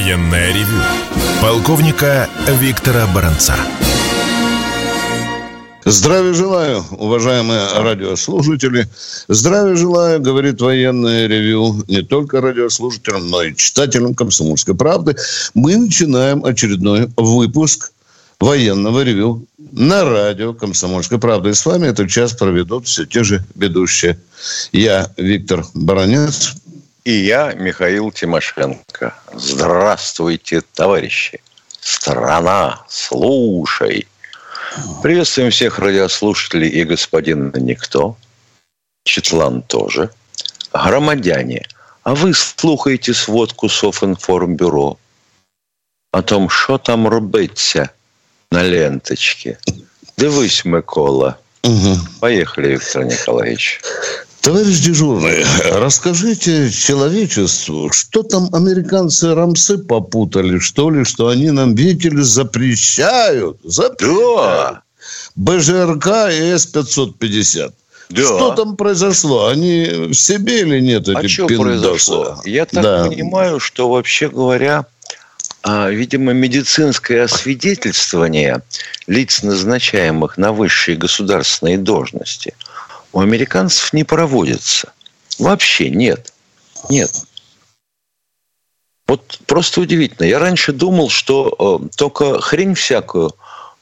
[0.00, 0.80] Военное ревю
[1.42, 2.26] полковника
[2.58, 3.54] Виктора Баранца.
[5.84, 8.88] Здравия желаю, уважаемые радиослушатели.
[9.28, 15.16] Здравия желаю, говорит военное ревю, не только радиослушателям, но и читателям «Комсомольской правды».
[15.52, 17.92] Мы начинаем очередной выпуск
[18.40, 21.50] военного ревю на радио «Комсомольская правда».
[21.50, 24.18] И с вами этот час проведут все те же ведущие.
[24.72, 26.54] Я Виктор Баранец.
[27.04, 29.14] И я Михаил Тимошенко.
[29.32, 31.40] Здравствуйте, товарищи.
[31.80, 34.06] Страна, слушай.
[35.02, 38.16] Приветствуем всех радиослушателей и господина Никто.
[39.04, 40.10] Четлан тоже.
[40.72, 41.66] Громадяне,
[42.02, 44.98] а вы слухаете сводку Софинформбюро
[46.12, 47.90] о том, що там робиться
[48.50, 49.58] на ленточке.
[50.18, 51.38] Дивись, Микола.
[51.62, 51.96] Угу.
[52.20, 53.80] Поехали, Виктор Николаевич.
[54.40, 62.08] Товарищ дежурный, расскажите человечеству, что там американцы рамсы попутали, что ли, что они нам, видите
[62.08, 63.58] ли, запрещают.
[63.62, 64.76] Запрещают.
[64.76, 64.82] Да.
[65.36, 67.72] БЖРК и С-550.
[68.08, 68.22] Да.
[68.22, 69.48] Что там произошло?
[69.48, 71.08] Они в себе или нет?
[71.08, 72.40] Эти а что произошло?
[72.46, 73.04] Я так да.
[73.06, 74.86] понимаю, что вообще говоря,
[75.62, 78.62] а, видимо, медицинское освидетельствование
[79.06, 82.54] лиц, назначаемых на высшие государственные должности–
[83.12, 84.92] у американцев не проводится.
[85.38, 86.32] Вообще нет.
[86.88, 87.10] Нет.
[89.06, 90.26] Вот просто удивительно.
[90.26, 93.34] Я раньше думал, что э, только хрень всякую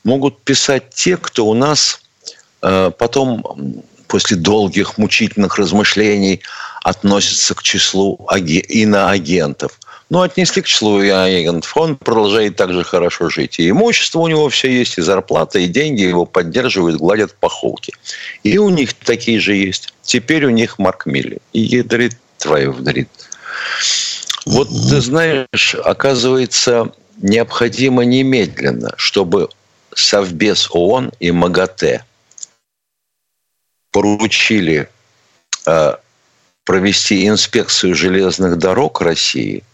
[0.02, 2.00] могут писать те, кто у нас
[2.62, 6.40] э, потом после долгих мучительных размышлений
[6.82, 9.78] относится к числу иноагентов.
[10.10, 11.76] Ну, отнесли к числу агентов.
[11.76, 13.58] Он продолжает также хорошо жить.
[13.58, 17.92] И имущество у него все есть, и зарплата, и деньги его поддерживают, гладят по холке.
[18.42, 19.92] И у них такие же есть.
[20.02, 21.38] Теперь у них Марк Милли.
[21.52, 23.08] И ядрит твою вдрит.
[24.46, 29.50] Вот ты знаешь, оказывается, необходимо немедленно, чтобы
[29.94, 32.04] Совбез ООН и МАГАТЭ
[33.90, 34.88] поручили
[35.66, 35.94] э,
[36.64, 39.62] провести инспекцию железных дорог России–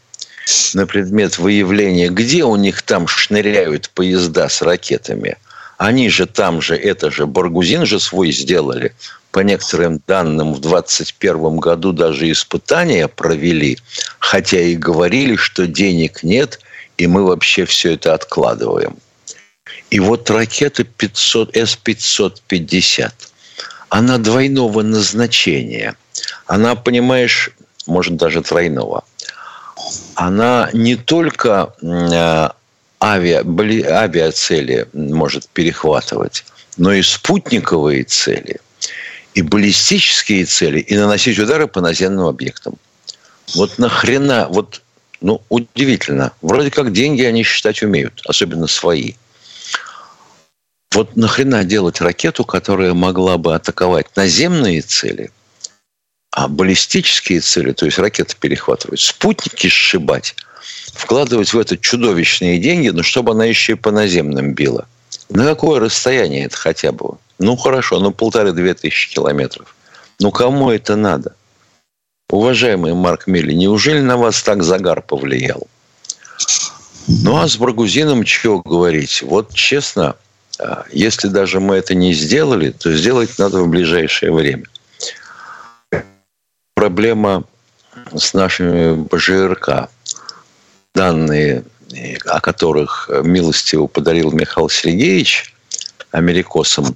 [0.74, 5.36] на предмет выявления, где у них там шныряют поезда с ракетами.
[5.78, 8.94] Они же там же, это же, Баргузин же свой сделали.
[9.32, 13.78] По некоторым данным, в 2021 году даже испытания провели,
[14.20, 16.60] хотя и говорили, что денег нет,
[16.96, 18.96] и мы вообще все это откладываем.
[19.90, 23.10] И вот ракета 500, С-550,
[23.88, 25.96] она двойного назначения.
[26.46, 27.50] Она, понимаешь,
[27.86, 29.04] может даже тройного–
[30.14, 32.48] она не только э,
[33.02, 36.44] авиа, авиацели может перехватывать,
[36.76, 38.60] но и спутниковые цели,
[39.34, 42.74] и баллистические цели, и наносить удары по наземным объектам.
[43.54, 44.82] Вот нахрена, вот,
[45.20, 46.32] ну, удивительно.
[46.42, 49.14] Вроде как деньги они считать умеют, особенно свои.
[50.92, 55.30] Вот нахрена делать ракету, которая могла бы атаковать наземные цели–
[56.34, 60.34] а баллистические цели, то есть ракеты перехватывать, спутники сшибать,
[60.92, 64.88] вкладывать в это чудовищные деньги, но чтобы она еще и по наземным била.
[65.28, 67.18] На какое расстояние это хотя бы?
[67.38, 69.76] Ну, хорошо, ну, полторы-две тысячи километров.
[70.18, 71.36] Ну, кому это надо?
[72.28, 75.68] Уважаемый Марк Милли, неужели на вас так загар повлиял?
[77.06, 79.22] Ну, а с Баргузином чего говорить?
[79.22, 80.16] Вот честно,
[80.58, 84.64] а, если даже мы это не сделали, то сделать надо в ближайшее время
[86.74, 87.44] проблема
[88.14, 89.88] с нашими БЖРК.
[90.94, 91.64] Данные,
[92.26, 95.54] о которых милостиво подарил Михаил Сергеевич
[96.10, 96.94] америкосам,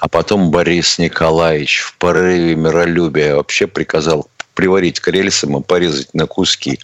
[0.00, 6.26] а потом Борис Николаевич в порыве миролюбия вообще приказал приварить к рельсам и порезать на
[6.26, 6.78] куски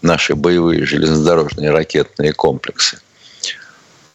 [0.00, 2.98] наши боевые железнодорожные ракетные комплексы.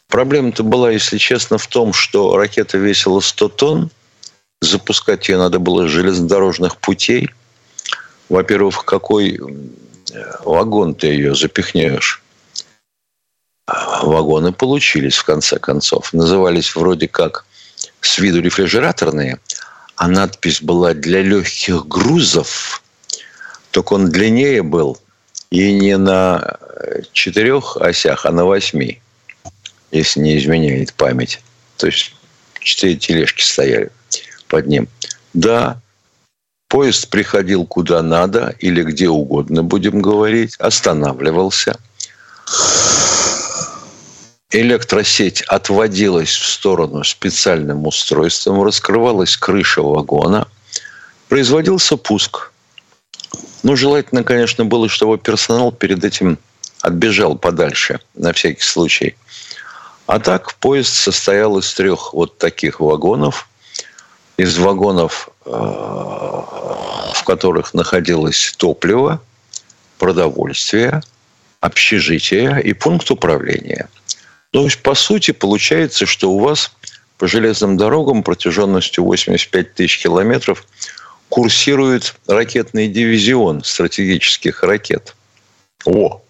[0.09, 3.91] Проблема-то была, если честно, в том, что ракета весила 100 тонн,
[4.61, 7.29] запускать ее надо было с железнодорожных путей–
[8.29, 9.39] во-первых, какой
[10.43, 12.21] вагон ты ее запихнешь?
[13.67, 16.13] Вагоны получились, в конце концов.
[16.13, 17.45] Назывались вроде как
[18.01, 19.39] с виду рефрижераторные,
[19.95, 22.81] а надпись была для легких грузов,
[23.71, 24.97] только он длиннее был
[25.49, 26.57] и не на
[27.11, 29.01] четырех осях, а на восьми,
[29.91, 31.41] если не изменяет память.
[31.77, 32.15] То есть
[32.59, 33.91] четыре тележки стояли
[34.47, 34.87] под ним.
[35.33, 35.81] Да,
[36.67, 41.79] Поезд приходил куда надо или где угодно, будем говорить, останавливался.
[44.51, 50.47] Электросеть отводилась в сторону специальным устройством, раскрывалась крыша вагона,
[51.29, 52.51] производился пуск.
[53.63, 56.37] Ну, желательно, конечно, было, чтобы персонал перед этим
[56.81, 59.15] отбежал подальше на всякий случай.
[60.05, 63.49] А так поезд состоял из трех вот таких вагонов.
[64.37, 69.21] Из вагонов, в которых находилось топливо,
[69.97, 71.01] продовольствие,
[71.61, 73.89] общежитие и пункт управления.
[74.51, 76.71] То есть, по сути, получается, что у вас
[77.17, 80.65] по железным дорогам протяженностью 85 тысяч километров
[81.29, 85.15] курсирует ракетный дивизион стратегических ракет.
[85.85, 86.21] О!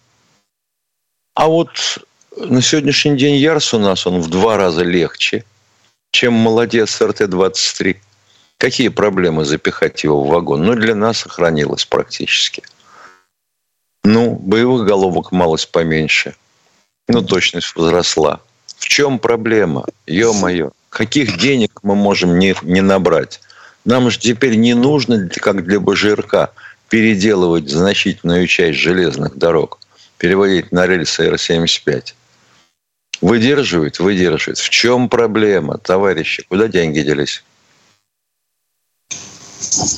[1.35, 1.99] А вот
[2.35, 5.43] на сегодняшний день Ярс у нас он в два раза легче,
[6.11, 7.97] чем молодец РТ-23.
[8.57, 10.63] Какие проблемы запихать его в вагон?
[10.63, 12.63] Ну, для нас сохранилось практически.
[14.04, 16.36] Ну, боевых головок малость поменьше.
[17.07, 18.42] Ну, точность возросла.
[18.77, 19.86] В чем проблема?
[20.07, 20.71] Ё-моё.
[20.89, 23.42] Каких денег мы можем не, не набрать?
[23.86, 26.51] Нам же теперь не нужно, как для БЖРК,
[26.89, 29.80] переделывать значительную часть железных дорог,
[30.18, 32.13] переводить на рельсы Р-75.
[33.21, 34.00] Выдерживает?
[34.00, 34.57] Выдерживает.
[34.57, 36.44] В чем проблема, товарищи?
[36.50, 37.44] Куда деньги делись?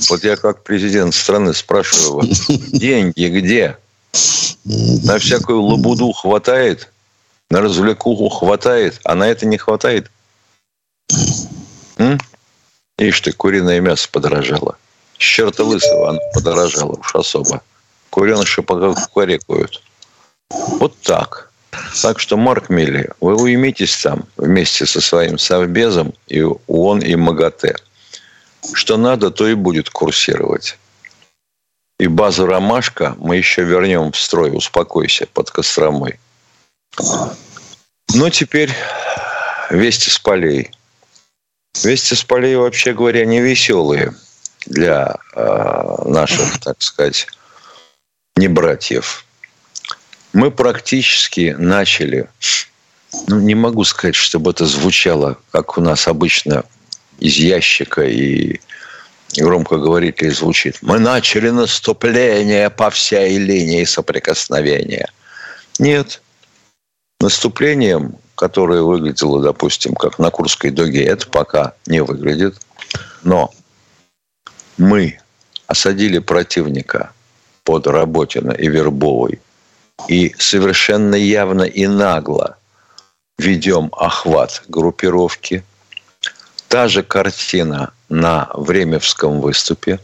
[0.10, 3.78] Вот я как президент страны спрашиваю вас, деньги где?
[4.66, 6.92] На всякую лабуду хватает,
[7.50, 10.10] на развлекуху хватает, а на это не хватает?
[11.98, 12.20] М?
[12.98, 14.78] Ишь ты, куриное мясо подорожало.
[15.18, 17.62] С черта лысого оно подорожало уж особо.
[18.10, 19.82] Куреныши пока кукарекают.
[20.50, 21.52] Вот так.
[22.02, 27.76] Так что, Марк Милли, вы уймитесь там вместе со своим совбезом и ООН и МАГАТЭ.
[28.74, 30.78] Что надо, то и будет курсировать.
[32.00, 34.56] И базу «Ромашка» мы еще вернем в строй.
[34.56, 36.20] Успокойся под Костромой.
[38.14, 38.72] Ну, теперь
[39.70, 40.72] вести с полей.
[41.84, 44.16] Вести с полей, вообще говоря, не веселые
[44.66, 47.28] для э, наших, так сказать,
[48.36, 49.26] не братьев
[50.34, 52.30] мы практически начали,
[53.28, 56.66] ну, не могу сказать, чтобы это звучало, как у нас обычно
[57.20, 58.60] из ящика и
[59.38, 60.78] громкоговоритель звучит.
[60.82, 65.10] Мы начали наступление по всей линии соприкосновения.
[65.78, 66.22] Нет.
[67.22, 72.56] Наступлением, которое выглядело, допустим, как на Курской дуге, это пока не выглядит.
[73.24, 73.52] Но
[74.78, 75.20] мы
[75.68, 77.12] осадили противника
[77.64, 79.40] под Работино и Вербовой
[80.08, 82.58] и совершенно явно и нагло
[83.38, 85.64] ведем охват группировки.
[86.70, 90.00] Та же картина на Времевском выступе.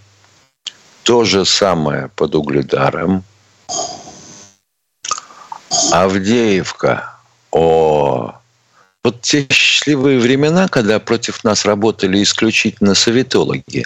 [1.03, 3.23] То же самое под Угледаром.
[5.91, 7.13] Авдеевка.
[7.51, 8.33] О,
[9.03, 13.85] вот те счастливые времена, когда против нас работали исключительно советологи,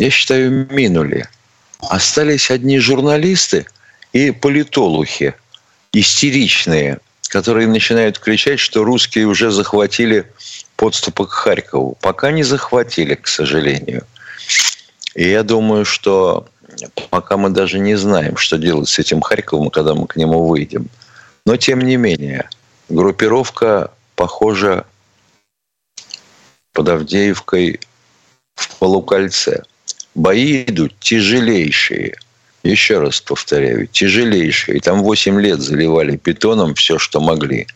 [0.00, 1.28] я считаю, минули.
[1.78, 3.66] Остались одни журналисты–
[4.16, 5.34] и политолухи
[5.92, 10.32] истеричные, которые начинают кричать, что русские уже захватили
[10.76, 11.96] подступы к Харькову.
[12.00, 14.06] Пока не захватили, к сожалению.
[15.14, 16.46] И я думаю, что
[17.10, 20.88] пока мы даже не знаем, что делать с этим Харьковом, когда мы к нему выйдем.
[21.44, 22.48] Но тем не менее,
[22.88, 24.84] группировка, похожа
[26.72, 27.80] под Авдеевкой
[28.54, 29.62] в полукольце.
[30.14, 32.16] Бои идут тяжелейшие–
[32.66, 34.78] еще раз повторяю, тяжелейшие.
[34.78, 37.66] И там 8 лет заливали бетоном все, что могли.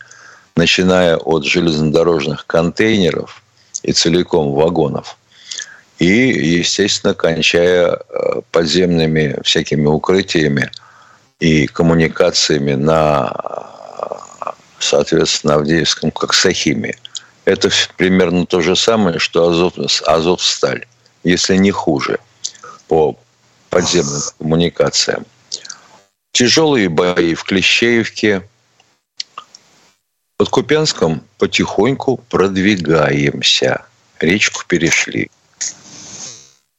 [0.55, 3.41] Начиная от железнодорожных контейнеров
[3.83, 5.17] и целиком вагонов.
[5.99, 10.71] И, естественно, кончая э, подземными всякими укрытиями
[11.39, 13.31] и коммуникациями на,
[14.79, 16.95] соответственно, Авдеевском, как Сахиме.
[17.45, 19.73] Это примерно то же самое, что Азов,
[20.05, 20.85] Азовсталь,
[21.23, 22.19] если не хуже,
[22.87, 23.15] по
[23.69, 25.25] подземным коммуникациям.
[26.31, 28.43] Тяжелые бои в Клещеевке.
[30.41, 33.85] Под Купянском потихоньку продвигаемся.
[34.19, 35.29] Речку перешли.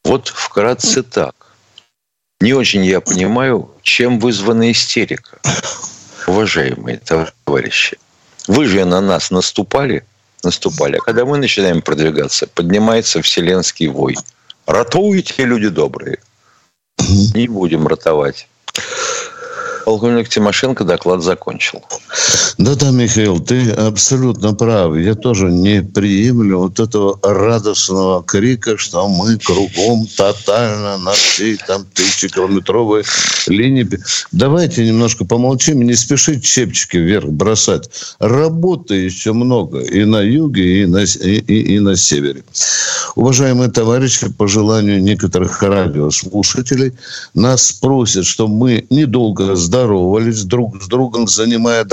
[0.02, 1.54] Вот вкратце так.
[2.40, 5.38] Не очень я понимаю, чем вызвана истерика.
[6.26, 7.98] Уважаемые товарищи,
[8.48, 10.04] вы же на нас наступали,
[10.42, 14.16] наступали, а когда мы начинаем продвигаться, поднимается вселенский вой.
[14.66, 16.18] Ратуете, люди добрые–
[17.32, 18.48] не будем ратовать.
[19.84, 21.84] Полковник Тимошенко доклад закончил.
[22.58, 24.96] Да-да, Михаил, ты абсолютно прав.
[24.96, 31.84] Я тоже не приемлю вот этого радостного крика, что мы кругом тотально на всей там
[31.94, 33.04] тысячекилометровой
[33.46, 33.88] линии.
[34.32, 37.88] Давайте немножко помолчим, не спешить чепчики вверх бросать.
[38.18, 42.44] Работы еще много и на юге, и на, и, и, и на севере.
[43.14, 46.92] Уважаемые товарищи, по желанию некоторых радиослушателей,
[47.34, 51.84] нас просят, чтобы мы недолго здоровались друг с другом, занимая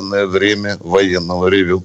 [0.00, 1.82] драгоценное время военного ревю.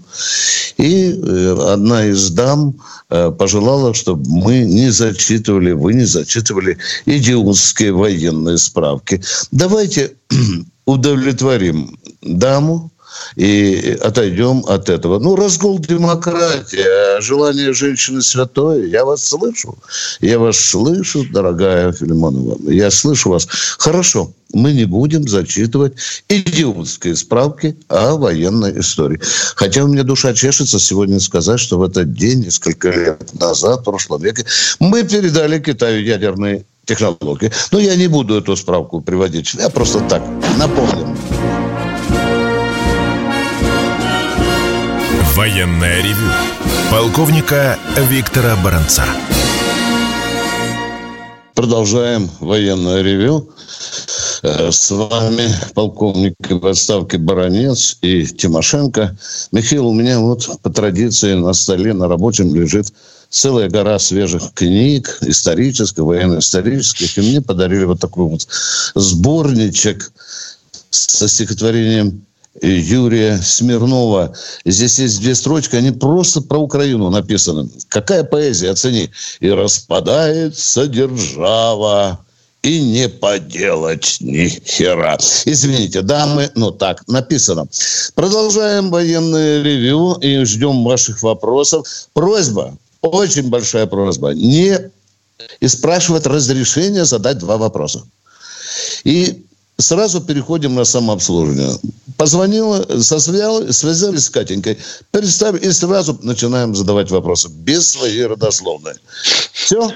[0.78, 2.76] И э, одна из дам
[3.10, 9.22] э, пожелала, чтобы мы не зачитывали, вы не зачитывали идиотские военные справки.
[9.52, 10.14] Давайте
[10.86, 12.92] удовлетворим даму,
[13.36, 15.20] и отойдем от этого.
[15.20, 18.86] Ну, разгул демократии, желание женщины святое.
[18.86, 19.78] Я вас слышу.
[20.22, 22.58] Я вас слышу, дорогая Филимонова.
[22.72, 23.48] Я слышу вас.
[23.78, 25.94] Хорошо, мы не будем зачитывать
[26.30, 29.20] идиотские справки о военной истории.
[29.56, 33.84] Хотя у меня душа чешется сегодня сказать, что в этот день, несколько лет назад, в
[33.84, 34.46] прошлом веке,
[34.80, 37.52] мы передали Китаю ядерные технологии.
[37.72, 39.54] Но я не буду эту справку приводить.
[39.56, 40.24] Я просто так
[40.58, 41.18] напомню.
[45.36, 46.32] Военное ревю
[46.90, 47.78] полковника
[48.10, 49.04] Виктора Баранца.
[51.54, 53.50] Продолжаем военное ревю.
[54.44, 59.18] Э, с вами полковник в отставке Баранец и Тимошенко.
[59.52, 62.94] Михаил, у меня вот по традиции на столе на рабочем лежит
[63.30, 67.18] целая гора свежих книг, исторических, военно-исторических.
[67.18, 68.48] И мне подарили вот такой вот
[68.96, 70.14] сборничек
[70.92, 72.26] со стихотворением
[72.62, 74.34] Юрия Смирнова.
[74.66, 77.70] Здесь есть две строчки, они просто про Украину написаны.
[77.90, 79.10] Какая поэзия, оцени.
[79.40, 82.20] «И распадается держава,
[82.66, 85.18] и не поделать ни хера.
[85.46, 87.68] Извините, дамы, ну так, написано.
[88.16, 91.88] Продолжаем военное ревю и ждем ваших вопросов.
[92.14, 94.80] Просьба, очень большая просьба, не
[95.60, 98.04] и спрашивать разрешение задать два вопроса.
[99.04, 99.45] И
[99.78, 101.78] Сразу переходим на самообслуживание.
[102.18, 104.78] Позвонила, созвял, связались с Катенькой,
[105.12, 107.50] представили и сразу начинаем задавать вопросы.
[107.50, 108.94] Без своей родословной.
[109.52, 109.92] Все.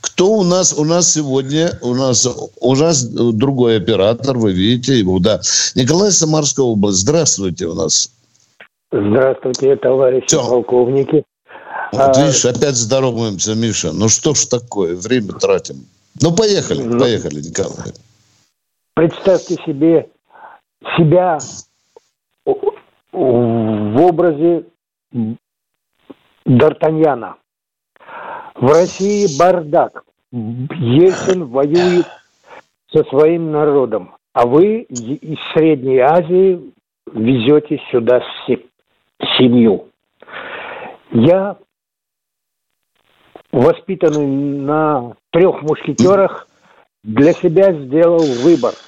[0.00, 0.72] Кто у нас?
[0.72, 2.26] У нас сегодня, у нас,
[2.60, 5.40] у нас другой оператор, вы видите его, да.
[5.74, 6.98] Николай Самарская область.
[6.98, 8.10] Здравствуйте у нас.
[8.90, 10.48] Здравствуйте, товарищи Все.
[10.48, 11.24] полковники.
[11.92, 12.22] Вот а...
[12.22, 13.92] видишь, опять здороваемся, Миша.
[13.92, 15.86] Ну что ж такое, время тратим.
[16.20, 16.98] Ну, поехали, ну...
[16.98, 17.92] поехали, Николай.
[18.98, 20.10] Представьте себе
[20.96, 21.38] себя
[22.44, 24.64] в образе
[26.44, 27.36] Д'Артаньяна.
[28.56, 30.02] В России бардак.
[30.32, 32.08] Ельцин воюет
[32.90, 34.16] со своим народом.
[34.32, 36.72] А вы из Средней Азии
[37.12, 38.20] везете сюда
[39.38, 39.86] семью.
[41.12, 41.56] Я
[43.52, 46.48] воспитанный на трех мушкетерах
[47.04, 48.74] для себя сделал выбор–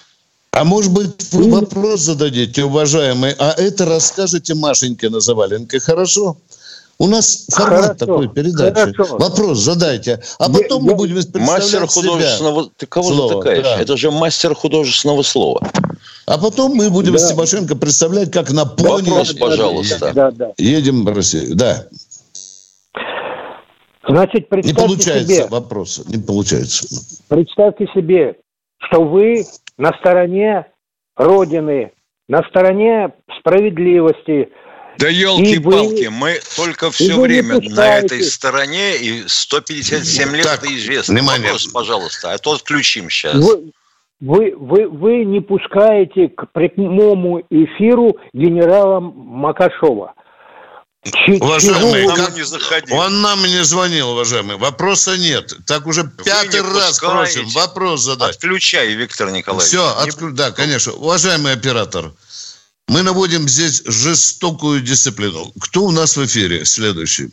[0.53, 6.37] а может быть, вы вопрос зададите, уважаемый, а это расскажете Машеньке на заваленке, хорошо?
[6.99, 8.93] У нас формат хорошо, такой передачи.
[8.93, 9.17] Хорошо.
[9.17, 12.65] Вопрос задайте, а потом я, мы будем представлять Мастер художественного...
[12.65, 12.73] Себя.
[12.77, 13.65] Ты кого Слово, затыкаешь?
[13.65, 13.81] Да.
[13.81, 15.67] Это же мастер художественного слова.
[16.27, 17.19] А потом мы будем да.
[17.19, 19.09] с Тимошенко представлять, как на пони...
[19.09, 20.13] Вопрос, пожалуйста.
[20.13, 20.53] Да, да.
[20.59, 21.57] Едем в Россию.
[21.57, 21.87] Да.
[24.07, 26.87] Значит, представьте Не получается себе, вопроса, не получается.
[27.29, 28.37] Представьте себе,
[28.79, 29.47] что вы
[29.81, 30.67] на стороне
[31.17, 31.93] Родины,
[32.29, 34.51] на стороне справедливости.
[34.99, 36.11] Да елки-палки, вы...
[36.11, 41.15] мы только все время на этой стороне, и 157 лет так, это известно.
[41.15, 41.47] Внимание.
[41.47, 43.37] Вопрос, пожалуйста, а то отключим сейчас.
[43.37, 43.73] Вы,
[44.21, 50.15] вы, вы, вы не пускаете к прямому эфиру генерала Макашова.
[51.03, 52.35] Уважаемый, как...
[52.35, 54.59] не он нам не звонил, уважаемый.
[54.59, 55.55] Вопроса нет.
[55.67, 58.37] Так уже Вы пятый раз просим вопрос задать.
[58.37, 59.69] Отключай, Виктор Николаевич.
[59.69, 60.33] Все, отклю...
[60.33, 60.93] да, конечно.
[60.93, 62.13] Уважаемый оператор,
[62.87, 65.51] мы наводим здесь жестокую дисциплину.
[65.63, 66.67] Кто у нас в эфире?
[66.67, 67.31] Следующий.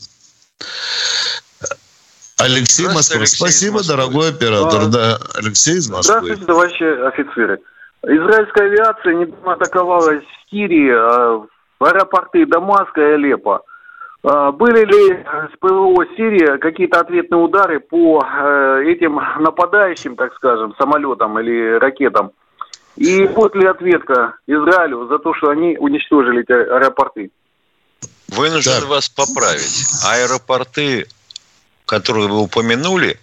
[2.38, 3.26] Алексей Москва.
[3.26, 4.84] Спасибо, дорогой оператор.
[4.84, 6.20] А, да, Алексей из Москвы.
[6.20, 7.60] Здравствуйте, товарищи офицеры.
[8.04, 11.48] Израильская авиация недавно атаковала Сирии, а в
[11.80, 13.62] аэропорты Дамаска и Алеппо.
[14.24, 20.76] А, были ли с ПВО Сирии какие-то ответные удары по э, этим нападающим, так скажем,
[20.78, 22.32] самолетам или ракетам?
[22.96, 27.30] И будет ли ответка Израилю за то, что они уничтожили эти аэропорты?
[28.30, 28.88] Вынужден да.
[28.88, 29.86] вас поправить.
[30.06, 31.08] Аэропорты,
[31.86, 33.20] которые вы упомянули,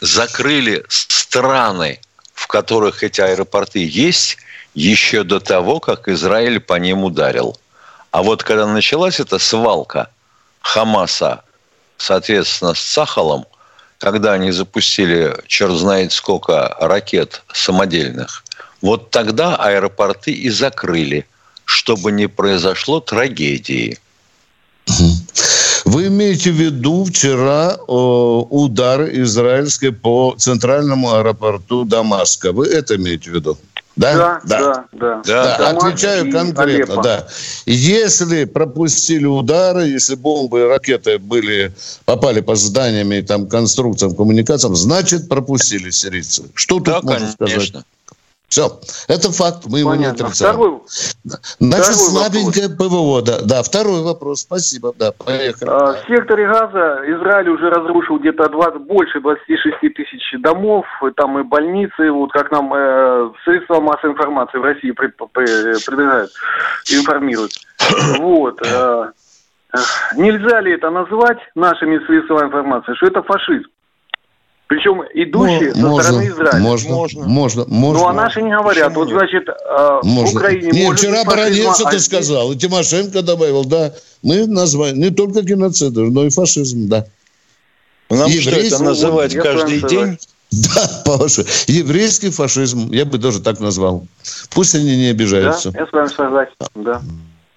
[0.00, 1.98] закрыли страны,
[2.32, 4.38] в которых эти аэропорты есть,
[4.74, 7.56] еще до того, как Израиль по ним ударил.
[8.10, 10.08] А вот когда началась эта свалка
[10.60, 11.42] Хамаса,
[11.96, 13.46] соответственно, с Сахалом,
[13.98, 18.44] когда они запустили черт знает сколько ракет самодельных,
[18.80, 21.26] вот тогда аэропорты и закрыли,
[21.64, 23.98] чтобы не произошло трагедии.
[25.84, 32.52] Вы имеете в виду вчера э, удар израильский по центральному аэропорту Дамаска.
[32.52, 33.58] Вы это имеете в виду?
[33.98, 34.58] Да, да, да.
[34.58, 35.22] да, да.
[35.24, 35.58] да.
[35.58, 35.70] да.
[35.70, 37.02] Отвечаю конкретно, Алеппо.
[37.02, 37.26] да.
[37.66, 41.72] Если пропустили удары, если бомбы и ракеты были,
[42.04, 46.44] попали по зданиями, и там, конструкциям, коммуникациям, значит, пропустили сирийцы.
[46.54, 47.66] Что да, тут можно конечно.
[47.66, 47.84] сказать?
[48.48, 48.80] Все.
[49.08, 50.22] Это факт, мы его Понятно.
[50.22, 50.54] не отрицаем.
[50.54, 50.80] Второй,
[51.60, 52.88] Значит, второй слабенькое вопрос.
[52.88, 53.22] ПВО.
[53.22, 53.40] Да.
[53.42, 54.40] да, второй вопрос.
[54.40, 54.94] Спасибо.
[54.98, 55.70] Да, поехали.
[55.70, 60.86] А, в секторе Газа Израиль уже разрушил где-то 20, больше 26 тысяч домов,
[61.16, 66.30] там и больницы, вот как нам э, средства массовой информации в России пред, предлагают,
[66.90, 67.52] информируют.
[68.18, 68.60] Вот.
[68.62, 69.10] Э,
[69.74, 69.78] э,
[70.16, 73.68] нельзя ли это назвать нашими средствами информации, что это фашизм?
[74.68, 76.58] Причем идущие можно, со стороны Израиля.
[76.58, 77.64] Можно, можно, можно.
[77.68, 78.02] можно.
[78.02, 78.88] Ну, а наши не говорят.
[78.88, 80.26] Почему вот, значит, э, можно.
[80.26, 80.70] в Украине...
[80.70, 83.94] Нет, может вчера Бородец это а сказал, и Тимошенко добавил, да.
[84.22, 87.06] Мы назвали не только геноцид, но и фашизм, да.
[88.10, 90.18] Нам Еврейский, что это называть каждый день?
[90.50, 94.06] Да, Паша, еврейский фашизм, я бы тоже так назвал.
[94.48, 95.70] Пусть они не обижаются.
[95.72, 97.02] Да, я с вами согласен, да.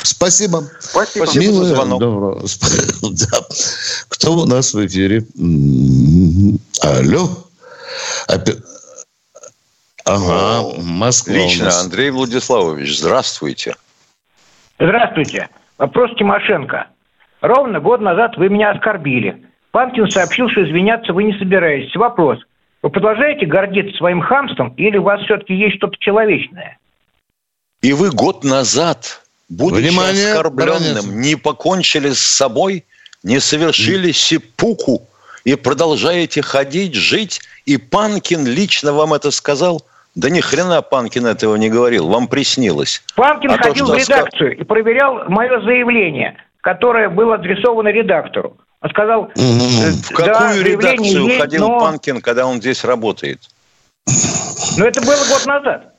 [0.04, 0.64] Спасибо.
[0.80, 1.26] Спасибо.
[1.26, 2.00] Спасибо Милая, за звонок.
[2.00, 2.42] Добро.
[3.02, 3.40] Да.
[4.10, 5.26] Кто у нас в эфире?
[5.38, 6.60] М-м-м.
[6.82, 7.30] Алло.
[8.28, 8.58] Опять...
[10.06, 11.34] Ага, Москва.
[11.34, 13.76] Лично Андрей Владиславович, здравствуйте.
[14.80, 15.50] Здравствуйте.
[15.78, 16.88] Вопрос Тимошенко.
[17.42, 19.46] Ровно год назад вы меня оскорбили.
[19.72, 21.96] Панкин сообщил, что извиняться вы не собираетесь.
[21.96, 22.40] Вопрос.
[22.82, 26.78] Вы продолжаете гордиться своим хамством или у вас все-таки есть что-то человечное?
[27.82, 31.06] И вы год назад будучи Внимание, оскорбленным, бронец.
[31.06, 32.86] не покончили с собой,
[33.24, 35.08] не совершили сипуку
[35.44, 39.84] и продолжаете ходить, жить, и Панкин лично вам это сказал?
[40.16, 43.04] Да ни хрена Панкин этого не говорил, вам приснилось.
[43.16, 48.58] Панкин а ходил то, в редакцию и проверял мое заявление, которое было адресовано редактору.
[48.82, 49.32] Он сказал, угу.
[49.36, 51.80] в какую да, редакцию есть, ходил но...
[51.80, 53.40] Панкин, когда он здесь работает?
[54.78, 55.94] Ну, это было год назад.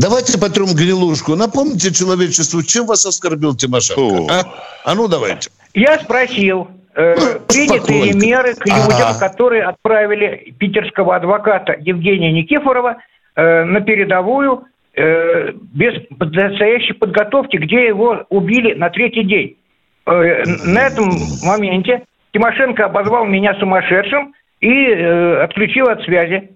[0.00, 1.36] Давайте потрем гнилушку.
[1.36, 4.32] Напомните человечеству, чем вас оскорбил Тимошенко?
[4.32, 4.44] А?
[4.84, 5.50] а ну, давайте.
[5.74, 9.18] Я спросил, э, ну, приняты ли меры к людям, ага.
[9.18, 12.96] которые отправили питерского адвоката Евгения Никифорова
[13.36, 19.58] э, на передовую э, без настоящей подготовки, где его убили на третий день.
[20.06, 21.10] Э, на этом
[21.44, 24.32] моменте Тимошенко обозвал меня сумасшедшим
[24.62, 26.48] и э, отключил от связи.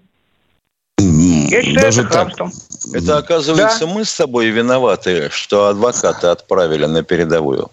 [1.49, 2.51] Я считаю Даже это хамством.
[2.93, 3.87] Это, оказывается, да.
[3.87, 7.69] мы с тобой виноваты, что адвоката отправили на передовую.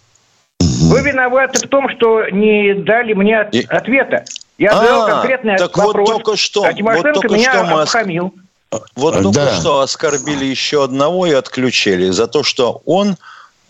[0.60, 3.64] Вы виноваты в том, что не дали мне И...
[3.68, 4.24] ответа.
[4.58, 6.08] Я задал а, конкретный так вопрос.
[6.08, 8.34] Вот только что, а Тимошенко вот только меня что мы обхамил.
[8.94, 9.56] Вот только да.
[9.56, 13.16] что оскорбили еще одного и отключили за то, что он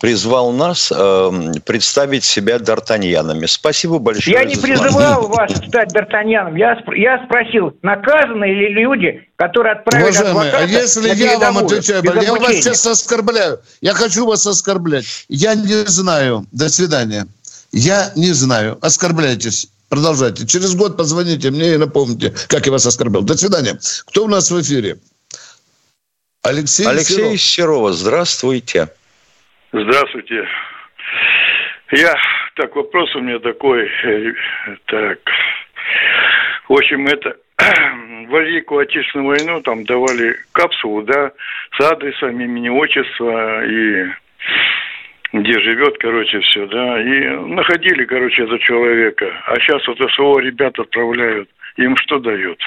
[0.02, 3.46] призвал нас э, представить себя Д'Артаньянами.
[3.46, 4.36] Спасибо большое.
[4.36, 6.58] Я не призывал вас стать Д'Артаньяном.
[6.58, 12.34] Я, я спросил, наказаны ли люди, которые отправили Уважаемые, а если я вам отвечаю, я
[12.34, 13.60] вас честно оскорбляю.
[13.80, 15.04] Я хочу вас оскорблять.
[15.28, 16.46] Я не знаю.
[16.50, 17.28] До свидания.
[17.70, 18.78] Я не знаю.
[18.82, 19.68] Оскорбляйтесь.
[19.88, 20.48] Продолжайте.
[20.48, 23.22] Через год позвоните мне и напомните, как я вас оскорбил.
[23.22, 23.78] До свидания.
[24.06, 24.98] Кто у нас в эфире?
[26.42, 27.40] Алексей, Алексей Серов.
[27.40, 27.92] Серова.
[27.92, 28.88] Здравствуйте.
[29.72, 30.46] Здравствуйте.
[31.92, 32.14] Я,
[32.56, 34.34] так, вопрос у меня такой, э,
[34.84, 35.18] так,
[36.68, 41.32] в общем, это, в Великую Отечественную войну там давали капсулу, да,
[41.78, 44.10] с адресом, имени, отчества и
[45.32, 49.32] где живет, короче, все, да, и находили, короче, этого человека.
[49.46, 52.60] А сейчас вот СО ребят отправляют, им что дают?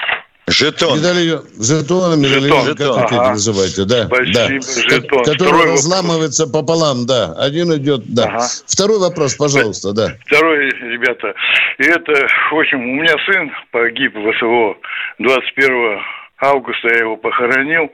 [0.48, 0.98] Жетон.
[0.98, 1.44] Медальон.
[1.58, 3.00] Жетон, медальон, жетон.
[3.02, 3.30] как ага.
[3.30, 4.06] называете, да.
[4.06, 4.48] Спасибо, да.
[4.60, 5.24] жетон.
[5.24, 6.62] Который Второй разламывается вопрос.
[6.62, 7.32] пополам, да.
[7.36, 8.26] Один идет, да.
[8.26, 8.46] Ага.
[8.66, 10.16] Второй вопрос, пожалуйста, да.
[10.26, 11.34] Второй, ребята.
[11.78, 14.76] И это, в общем, у меня сын погиб в СВО
[15.18, 15.98] 21
[16.38, 17.90] августа, я его похоронил.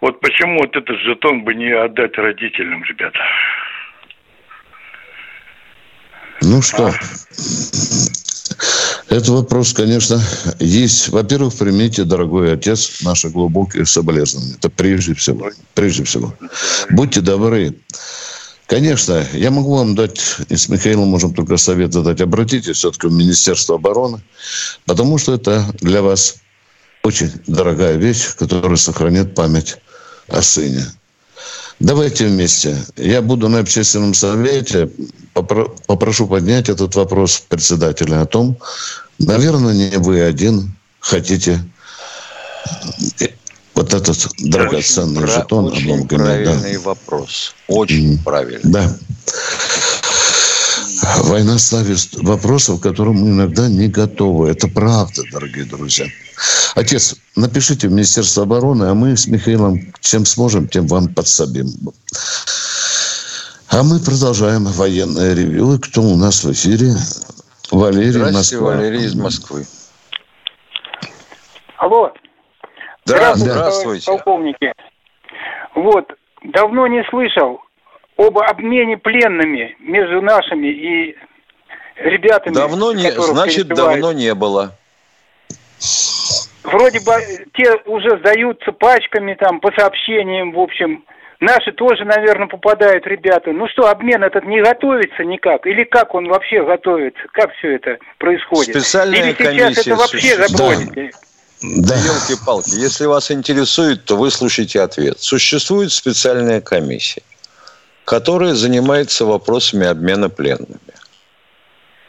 [0.00, 3.18] Вот почему вот этот жетон бы не отдать родителям, ребята?
[6.42, 6.92] Ну что, а?
[9.08, 10.22] Этот вопрос, конечно,
[10.58, 11.08] есть.
[11.08, 14.54] Во-первых, примите, дорогой отец, наши глубокие соболезнования.
[14.54, 15.50] Это прежде всего.
[15.74, 16.34] Прежде всего.
[16.90, 17.76] Будьте добры.
[18.66, 23.12] Конечно, я могу вам дать, и с Михаилом можем только совет дать, обратитесь все-таки в
[23.12, 24.22] Министерство обороны,
[24.86, 26.36] потому что это для вас
[27.02, 29.76] очень дорогая вещь, которая сохранит память
[30.28, 30.86] о сыне.
[31.80, 32.76] Давайте вместе.
[32.96, 34.88] Я буду на общественном совете.
[35.32, 38.58] Попрошу поднять этот вопрос председателя о том,
[39.18, 41.60] наверное, не вы один хотите
[43.74, 46.18] вот этот драгоценный очень жетон очень обломками.
[46.18, 46.80] правильный да.
[46.80, 47.54] вопрос.
[47.68, 48.24] Очень Мгм.
[48.24, 48.70] правильный.
[48.72, 48.96] Да.
[51.24, 54.50] Война ставит вопросы, к которым мы иногда не готовы.
[54.50, 56.06] Это правда, дорогие друзья.
[56.74, 61.72] Отец, напишите в Министерство обороны, а мы с Михаилом чем сможем, тем вам подсобим.
[63.74, 65.72] А мы продолжаем военное ревью.
[65.72, 66.92] И кто у нас в эфире?
[67.70, 68.76] Валерий, Здравствуйте, Москва.
[68.76, 69.64] Валерий из Москвы.
[71.78, 72.12] Алло.
[73.06, 74.06] Да, Здравствуйте, здравствуйте.
[74.06, 74.72] полковники.
[75.74, 76.04] Вот,
[76.44, 77.62] давно не слышал
[78.18, 81.16] об обмене пленными между нашими и
[81.96, 82.52] ребятами.
[82.52, 84.76] Давно не, значит, давно не было.
[86.62, 87.12] Вроде бы
[87.54, 91.06] те уже сдаются пачками там по сообщениям, в общем.
[91.42, 93.50] Наши тоже, наверное, попадают ребята.
[93.50, 95.66] Ну что, обмен этот не готовится никак?
[95.66, 97.20] Или как он вообще готовится?
[97.32, 98.76] Как все это происходит?
[98.76, 100.50] Специальная Или сейчас комиссия это вообще существует.
[100.50, 101.10] забросите?
[101.62, 101.96] Да.
[101.96, 105.18] Елки-палки, если вас интересует, то выслушайте ответ.
[105.18, 107.22] Существует специальная комиссия,
[108.04, 110.78] которая занимается вопросами обмена пленными.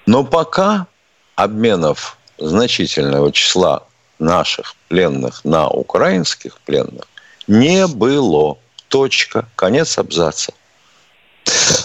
[0.06, 0.86] Но пока
[1.34, 3.82] обменов значительного числа
[4.20, 7.08] наших пленных на украинских пленных
[7.48, 8.60] не было.
[8.94, 9.48] Точка.
[9.56, 10.54] Конец абзаца.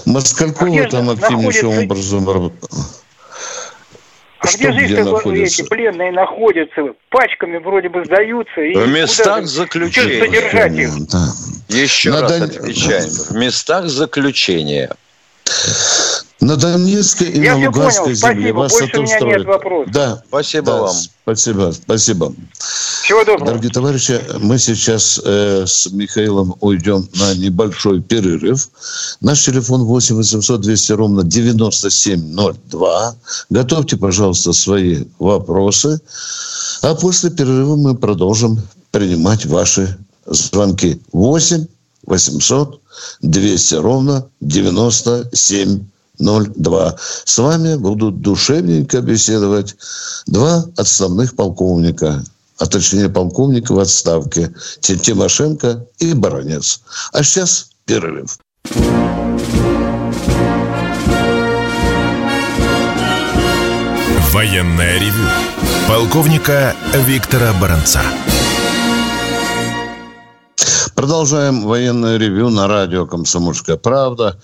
[0.04, 2.72] Москалькова А где там активнейшим находится- образом работает.
[4.40, 6.82] А Что где же где их эти пленные находятся?
[7.08, 8.60] Пачками вроде бы сдаются.
[8.60, 10.20] И В местах заключения.
[10.20, 11.06] Содержать их?
[11.08, 11.28] Да.
[11.68, 13.08] Еще На раз отвечаем.
[13.08, 14.90] В местах заключения.
[16.40, 18.58] На Донецкой и Я на Луганской понял, земле спасибо.
[18.58, 19.38] вас Больше это у меня устроит?
[19.38, 19.92] нет вопросов.
[19.92, 20.22] Да.
[20.28, 20.96] Спасибо да, вам.
[21.24, 22.34] Спасибо, спасибо.
[23.02, 23.46] Всего доброго.
[23.46, 28.68] Дорогие товарищи, мы сейчас э, с Михаилом уйдем на небольшой перерыв.
[29.20, 33.16] Наш телефон 8 800 200 ровно 9702.
[33.50, 36.00] Готовьте, пожалуйста, свои вопросы.
[36.82, 38.60] А после перерыва мы продолжим
[38.92, 41.00] принимать ваши звонки.
[41.12, 41.66] 8
[42.06, 42.80] 800
[43.22, 45.84] 200 ровно 9702.
[47.24, 49.76] С вами будут душевненько беседовать
[50.26, 52.24] два отставных полковника,
[52.58, 56.80] а точнее полковника в отставке, Ти- Тимошенко и Баранец.
[57.12, 58.38] А сейчас перерыв.
[64.32, 65.24] Военное ревю
[65.88, 66.74] полковника
[67.06, 68.02] Виктора Баранца.
[70.98, 74.36] Продолжаем военное ревю на радио «Комсомольская правда».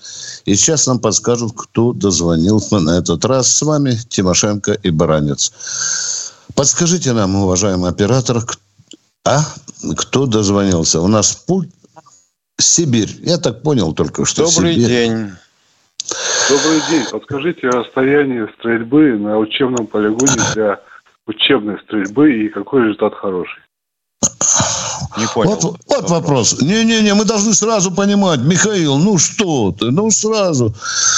[0.45, 3.51] И сейчас нам подскажут, кто дозвонился на этот раз.
[3.51, 5.51] С вами Тимошенко и Баранец.
[6.55, 8.37] Подскажите нам, уважаемый оператор,
[9.25, 9.41] а
[9.97, 11.01] кто дозвонился?
[11.01, 11.67] У нас пульт
[12.57, 13.13] Сибирь.
[13.19, 14.87] Я так понял только что Добрый Сибирь.
[14.87, 15.31] день.
[16.49, 17.03] Добрый день.
[17.11, 20.79] Подскажите расстояние стрельбы на учебном полигоне для
[21.27, 23.59] учебной стрельбы и какой результат хороший?
[25.17, 25.59] Не понял.
[25.61, 26.61] Вот, вот вопрос.
[26.61, 28.39] Не-не-не, мы должны сразу понимать.
[28.41, 30.75] Михаил, ну что ты, ну сразу.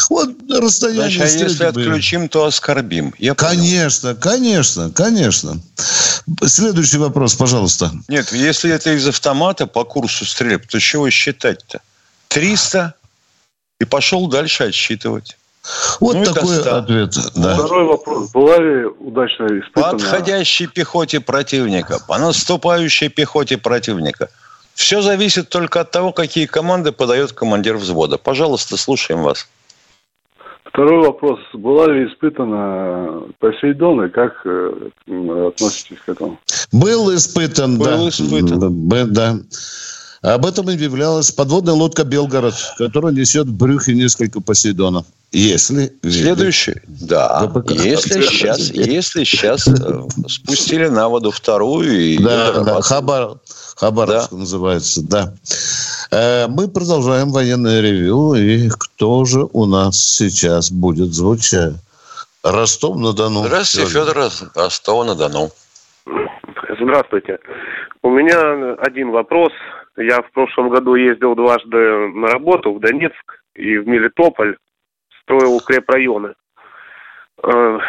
[0.09, 1.81] Вот расстояние Значит, а если стрельбы.
[1.81, 3.13] отключим, то оскорбим.
[3.17, 3.49] Я понял.
[3.49, 5.59] Конечно, конечно, конечно.
[6.45, 7.91] Следующий вопрос, пожалуйста.
[8.07, 11.81] Нет, если это из автомата по курсу стрельб, то чего считать-то?
[12.27, 12.93] 300
[13.79, 15.36] и пошел дальше отсчитывать.
[15.99, 17.13] Вот Ну и такой ответ.
[17.35, 17.55] Да.
[17.55, 18.31] Второй вопрос.
[18.31, 19.95] Была ли удачно По испытана...
[19.95, 24.29] отходящей пехоте противника, по наступающей пехоте противника.
[24.73, 28.17] Все зависит только от того, какие команды подает командир взвода.
[28.17, 29.47] Пожалуйста, слушаем вас.
[30.65, 31.39] Второй вопрос.
[31.53, 34.89] Была ли испытана Посейдон и как э,
[35.47, 36.39] относитесь к этому?
[36.71, 37.97] Был испытан, да.
[37.97, 38.87] Был испытан.
[38.87, 39.39] Б- Да.
[40.21, 45.05] Об этом объявлялась подводная лодка «Белгород», которая несет в брюхе несколько посейдонов.
[45.31, 45.91] Если...
[46.03, 46.21] верить.
[46.21, 46.81] Следующий.
[46.87, 47.47] Да.
[47.47, 47.71] ВПК.
[47.71, 49.71] Если сейчас, если сейчас э,
[50.27, 52.81] спустили на воду вторую и Да, да.
[52.81, 53.31] Хабар,
[53.75, 55.33] Хабаровск называется, да.
[56.11, 58.35] Э, Мы продолжаем военное ревю.
[58.35, 61.73] И кто же у нас сейчас будет звучать?
[62.43, 63.43] Ростов-на-Дону.
[63.45, 65.49] Здравствуйте, Федор из Ростова-на-Дону.
[66.79, 67.39] Здравствуйте.
[68.01, 69.51] У меня один вопрос.
[69.97, 74.55] Я в прошлом году ездил дважды на работу в Донецк и в Мелитополь,
[75.27, 76.33] строил укрепрайоны.
[77.43, 77.79] Э,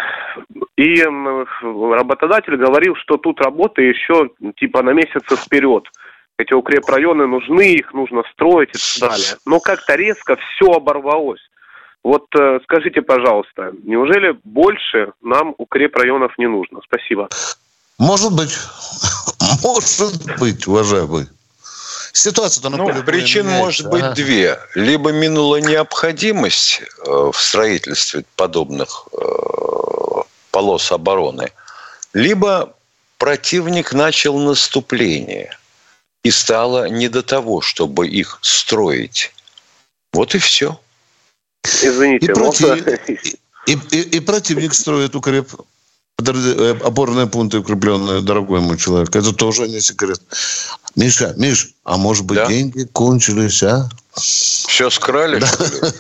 [0.77, 5.85] И работодатель говорил, что тут работа еще типа на месяцы вперед.
[6.37, 9.37] Эти укрепрайоны нужны, их нужно строить и так далее.
[9.47, 11.41] Но как-то резко все оборвалось.
[12.05, 16.81] Вот э, скажите, пожалуйста, неужели больше нам укрепрайонов не нужно?
[16.85, 17.29] Спасибо.
[17.99, 18.55] Может быть.
[19.65, 21.27] Может быть, уважаемый.
[22.19, 24.15] Ситуация-то на ну, поле причин может быть ага.
[24.15, 24.59] две.
[24.75, 31.53] Либо минула необходимость э, в строительстве подобных э, полос обороны,
[32.15, 32.75] либо
[33.19, 35.57] противник начал наступление
[36.25, 39.33] и стало не до того, чтобы их строить.
[40.13, 40.81] Вот и все.
[41.63, 42.87] Извините, и, против...
[43.67, 45.53] и, и, и противник строит укреп
[46.21, 49.15] Э, опорные пункты укрепленные, дорогой мой человек.
[49.15, 50.21] Это тоже не секрет.
[50.99, 52.47] Миша, Миш, а может быть да?
[52.47, 53.89] деньги кончились, а?
[54.17, 55.71] Все скрали, что ли?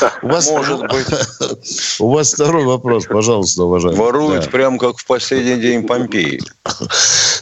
[0.00, 0.12] Да.
[0.22, 1.06] У вас, Может быть.
[2.00, 3.98] У вас второй вопрос, пожалуйста, уважаемый.
[3.98, 4.50] Воруют да.
[4.50, 6.40] прям как в последний день Помпеи.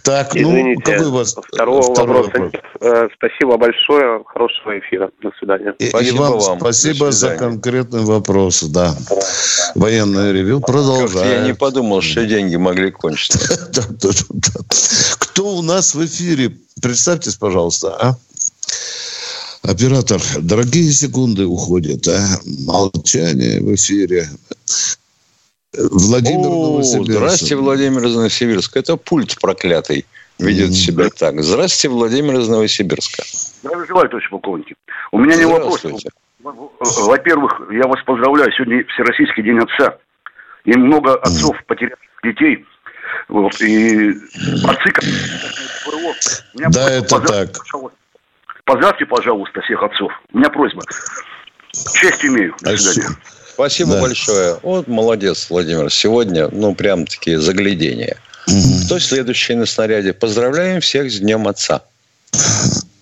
[0.02, 2.62] Так, ну, Извините, ну, какой у вас второго второй вопроса вопрос?
[2.81, 5.11] Э, спасибо большое, хорошего эфира.
[5.22, 5.74] До свидания.
[5.78, 8.94] И, спасибо и вам, вам спасибо за конкретный вопрос, да.
[9.74, 11.40] Военное ревю продолжает.
[11.40, 13.38] Я не подумал, что деньги могли кончиться.
[15.38, 16.51] Кто у нас в эфире?
[16.83, 18.16] Представьтесь, пожалуйста, а?
[19.62, 22.27] Оператор, дорогие секунды уходят, а?
[22.66, 24.27] Молчание в эфире.
[25.79, 27.12] Владимир О, Новосибирск.
[27.12, 28.81] Здравствуйте, Владимир из Новосибирска.
[28.81, 30.07] Это пульт проклятый
[30.40, 31.40] ведет себя так.
[31.40, 33.22] Здравствуйте, Владимир из Новосибирска.
[33.62, 34.77] Здравия желаю, товарищ полковник.
[35.12, 35.87] У меня не вопрос.
[36.42, 38.51] Во-первых, я вас поздравляю.
[38.55, 39.98] Сегодня Всероссийский день отца.
[40.64, 42.64] И много отцов потеряли детей.
[43.28, 44.10] Вот, и
[44.64, 45.04] отцы, как
[46.70, 47.50] Да, это так.
[48.64, 50.12] Поздравьте, пожалуйста, всех отцов.
[50.32, 50.82] У меня просьба.
[51.94, 52.54] Честь имею.
[52.60, 53.16] До свидания.
[53.54, 54.02] Спасибо да.
[54.02, 54.58] большое.
[54.62, 55.90] Вот молодец, Владимир.
[55.90, 58.16] Сегодня, ну, прям такие заглядения.
[58.46, 58.84] Угу.
[58.86, 60.12] Кто следующий на снаряде?
[60.12, 61.82] Поздравляем всех с Днем Отца.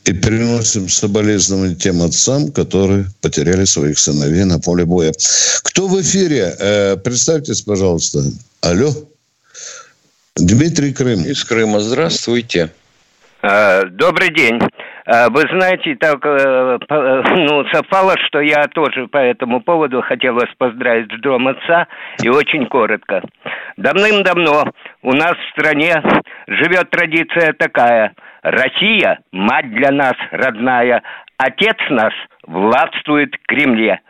[0.04, 5.12] И приносим соболезнования тем отцам, которые потеряли своих сыновей на поле боя.
[5.62, 6.56] Кто в эфире?
[6.58, 8.22] Э, представьтесь, пожалуйста.
[8.60, 8.94] Алло.
[10.36, 11.20] Дмитрий Крым.
[11.24, 11.80] Из Крыма.
[11.80, 12.68] Здравствуйте.
[13.42, 14.60] Э, добрый день.
[15.06, 20.48] Э, вы знаете, так э, ну, совпало, что я тоже по этому поводу хотел вас
[20.58, 21.86] поздравить с Дом Отца,
[22.22, 23.22] и очень коротко.
[23.78, 24.72] Давным-давно
[25.02, 26.02] у нас в стране
[26.48, 28.12] живет традиция такая.
[28.42, 31.02] Россия– мать для нас родная,
[31.38, 32.12] отец наш
[32.46, 34.00] властвует в Кремле.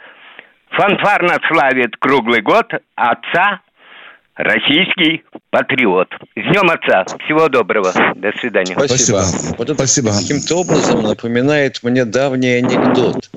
[0.71, 3.61] Фанфарно славит круглый год отца
[4.37, 6.09] российский патриот.
[6.37, 7.05] С Днем Отца.
[7.25, 7.93] Всего доброго.
[8.17, 8.75] До свидания.
[8.75, 9.23] Спасибо.
[9.23, 9.57] Спасибо.
[9.59, 10.11] Вот это Спасибо.
[10.13, 13.31] каким-то образом напоминает мне давний анекдот.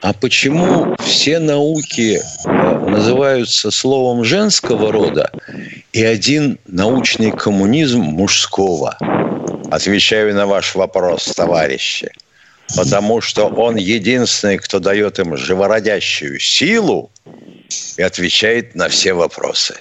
[0.00, 2.50] А почему все науки э,
[2.90, 5.30] называются словом женского рода
[5.94, 8.98] и один научный коммунизм мужского?
[9.70, 12.10] Отвечаю на ваш вопрос, товарищи.
[12.76, 17.10] Потому что он единственный, кто дает им живородящую силу
[17.96, 19.74] и отвечает на все вопросы.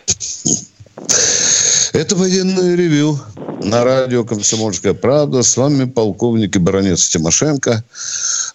[1.93, 3.19] Это военное ревю
[3.63, 5.43] на радио «Комсомольская правда».
[5.43, 7.84] С вами полковник и баронец Тимошенко.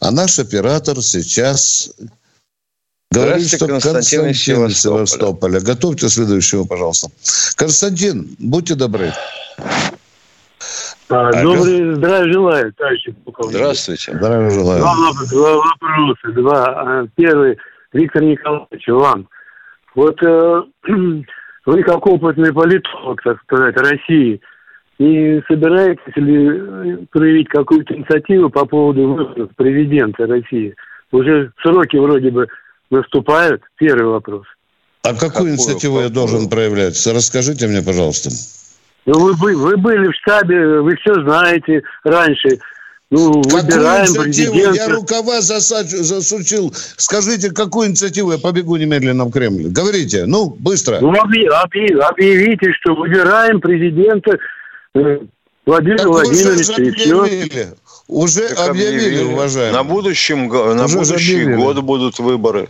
[0.01, 1.91] А наш оператор сейчас
[3.11, 5.61] говорит, что Константин, Константин из Севастополя.
[5.61, 7.11] Готовьте следующего, пожалуйста.
[7.57, 9.13] Константин, будьте добры.
[11.11, 13.57] А, добрый, здравия желаю, товарищи полковник.
[13.57, 14.13] Здравствуйте.
[14.15, 14.81] Здравия желаю.
[14.81, 16.29] Два, два вопроса.
[16.35, 16.67] Два.
[16.67, 17.57] А, первый,
[17.93, 19.29] Виктор Николаевич, вам.
[19.95, 20.63] Вот э,
[21.67, 24.41] вы как опытный политолог, так сказать, России,
[24.99, 30.75] не собираетесь ли проявить какую-то инициативу по поводу выборов президента России?
[31.11, 32.49] Уже сроки вроде бы
[32.91, 33.63] наступают.
[33.77, 34.45] Первый вопрос.
[35.03, 36.09] А какую, какую инициативу какую?
[36.09, 37.07] я должен проявлять?
[37.07, 38.31] Расскажите мне, пожалуйста.
[39.15, 42.59] Вы, вы были в штабе, вы все знаете раньше.
[43.11, 44.75] Ну, выбираем президента.
[44.75, 46.75] Я рукава засачу, засучил.
[46.75, 49.69] Скажите, какую инициативу я побегу немедленно в Кремль?
[49.69, 50.99] Говорите, ну, быстро.
[51.01, 54.37] Ну, объявите, что выбираем президента
[54.95, 55.19] э,
[55.65, 56.75] Владимира так Владимировича.
[56.75, 57.69] Уже объявили,
[58.09, 59.73] уже объявили, объявили, уважаемые.
[59.73, 62.69] На, будущем, на будущий год будут выборы.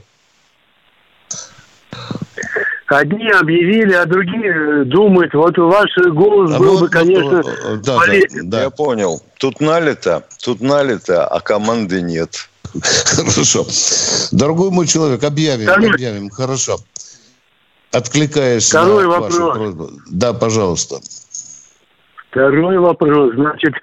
[2.89, 5.35] Одни объявили, а другие думают.
[5.35, 7.43] Вот ваш голос а был вот, бы, конечно,
[7.85, 8.49] да, полезен.
[8.49, 8.63] Да, да.
[8.65, 9.23] Я понял.
[9.39, 12.49] Тут налито, тут налито, а команды нет.
[12.73, 13.67] Хорошо.
[14.33, 15.91] Дорогой мой человек, объявим, Второй.
[15.91, 16.31] объявим.
[16.31, 16.79] Хорошо.
[17.93, 19.39] Откликаясь Второй на вопрос.
[19.39, 19.91] вашу просьбу.
[20.11, 20.97] Да, пожалуйста.
[22.31, 23.35] Второй вопрос.
[23.35, 23.75] Значит,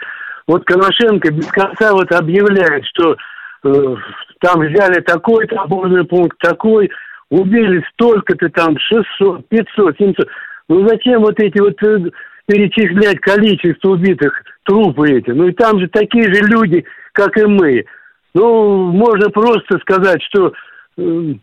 [0.47, 3.15] вот Коношенко без конца вот объявляет, что
[3.63, 3.95] э,
[4.41, 6.89] там взяли такой-то опорный пункт, такой,
[7.29, 10.27] убили столько-то там, 600, 500, 700.
[10.69, 12.11] Ну зачем вот эти вот э,
[12.47, 14.33] перечислять количество убитых,
[14.63, 15.31] трупы эти?
[15.31, 17.85] Ну и там же такие же люди, как и мы.
[18.33, 20.53] Ну, можно просто сказать, что
[20.97, 21.33] э,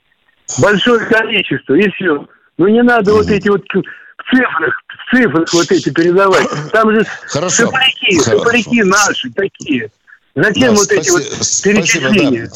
[0.60, 2.26] большое количество, и все.
[2.58, 6.48] Ну не надо вот эти вот в цифрах, в цифрах вот эти передавать.
[6.72, 7.66] Там же Хорошо.
[7.66, 9.90] сопляки, сопляки наши такие.
[10.34, 11.00] Зачем да, вот спаси...
[11.00, 11.22] эти вот
[11.64, 12.46] перечисления?
[12.46, 12.52] Да.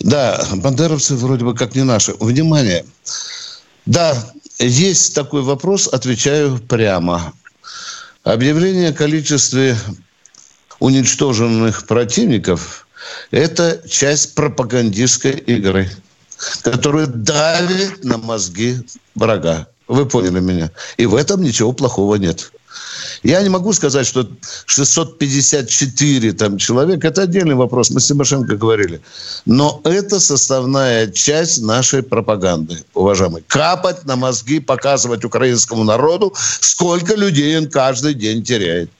[0.00, 2.14] Да, бандеровцы вроде бы как не наши.
[2.18, 2.84] Внимание.
[3.86, 4.16] Да,
[4.58, 7.32] есть такой вопрос, отвечаю прямо.
[8.24, 9.76] Объявление о количестве
[10.78, 12.86] уничтоженных противников–
[13.30, 15.90] это часть пропагандистской игры,
[16.62, 18.78] которая давит на мозги
[19.14, 19.66] врага.
[19.86, 20.70] Вы поняли меня?
[20.96, 22.52] И в этом ничего плохого нет.
[23.22, 24.28] Я не могу сказать, что
[24.66, 27.90] 654 там, человек– это отдельный вопрос.
[27.90, 29.00] Мы с Тимошенко говорили.
[29.46, 33.44] Но это составная часть нашей пропаганды, уважаемые.
[33.46, 38.90] Капать на мозги, показывать украинскому народу, сколько людей он каждый день теряет.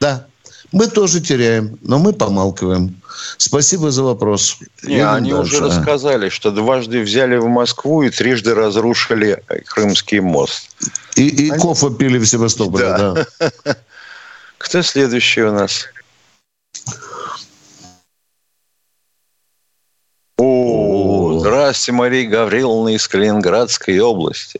[0.00, 0.26] Да,
[0.72, 2.96] мы тоже теряем, но мы помалкиваем.
[3.36, 4.58] Спасибо за вопрос.
[4.82, 5.56] Не, Едем они дальше.
[5.56, 10.74] уже рассказали, что дважды взяли в Москву и трижды разрушили Крымский мост.
[11.14, 11.60] И, и они...
[11.60, 13.12] кофе пили в Севастополе, да.
[13.12, 13.76] да.
[14.58, 15.86] Кто следующий у нас?
[20.38, 24.58] О, здравствуйте, Мария Гавриловна из Калининградской области.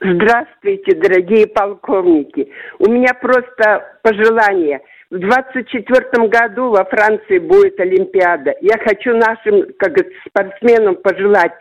[0.00, 2.48] Здравствуйте, дорогие полковники.
[2.80, 8.54] У меня просто пожелание– в 24 году во Франции будет Олимпиада.
[8.60, 11.52] Я хочу нашим как спортсменам пожелать,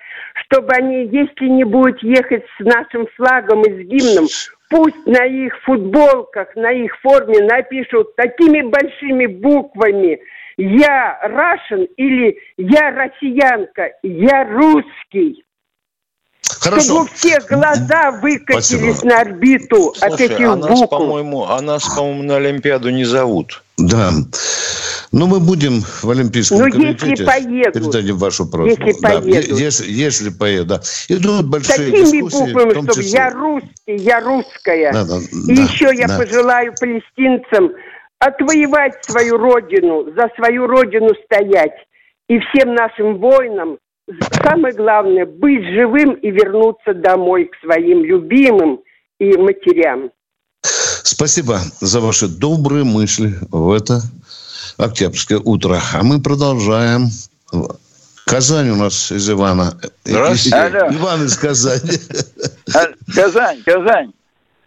[0.46, 4.28] чтобы они, если не будут ехать с нашим флагом и с гимном,
[4.70, 10.20] пусть на их футболках, на их форме напишут такими большими буквами
[10.58, 15.46] «Я Russian» или «Я россиянка», «Я русский».
[16.60, 16.84] Хорошо.
[16.84, 19.06] Чтобы у всех глаза выкатились Спасибо.
[19.06, 20.89] на орбиту Слушай, от этих а нас, букв.
[20.89, 23.63] По-моему, а нас, по-моему, на Олимпиаду не зовут.
[23.78, 24.12] Да.
[25.12, 27.12] Но мы будем в Олимпийском ну, комитете.
[27.12, 27.74] если поедут.
[27.74, 28.86] Передадим вашу просьбу.
[28.86, 29.10] Если да.
[29.10, 29.60] поедут.
[29.60, 30.82] Если, если поедут, да.
[31.08, 32.54] Идут большие Такими дискуссии.
[32.54, 33.10] буквами, чтобы числе...
[33.10, 34.93] я русский, я русская.
[34.93, 36.17] Да, да, И да, еще я да.
[36.17, 37.72] пожелаю палестинцам
[38.20, 41.76] отвоевать свою родину, за свою родину стоять.
[42.28, 43.78] И всем нашим воинам
[44.43, 48.80] самое главное быть живым и вернуться домой к своим любимым
[49.20, 50.12] и матерям.
[50.63, 54.02] Спасибо за ваши добрые мысли в это
[54.78, 55.80] октябрьское утро.
[55.93, 57.08] А мы продолжаем.
[58.26, 59.74] Казань у нас из Ивана.
[60.04, 60.58] Здравствуйте.
[60.58, 60.93] Алло.
[60.93, 61.91] Иван из Казани.
[63.15, 64.13] Казань, Казань.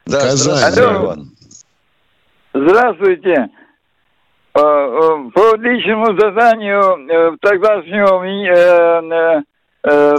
[0.06, 1.04] Да, Казань, Алло.
[1.04, 1.30] Иван.
[2.54, 3.50] Здравствуйте.
[4.52, 8.18] Э, э, по личному заданию э, тогдашнего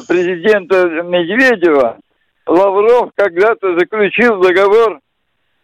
[0.08, 1.98] президента Медведева
[2.48, 5.00] Лавров когда-то заключил договор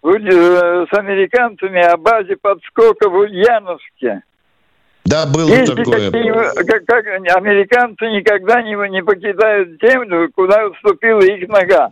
[0.04, 4.22] с американцами о базе подскока в Ульяновске.
[5.06, 6.12] Да, было Если такое.
[6.54, 11.92] Как, как американцы никогда не, не покидают землю, куда вступила их нога.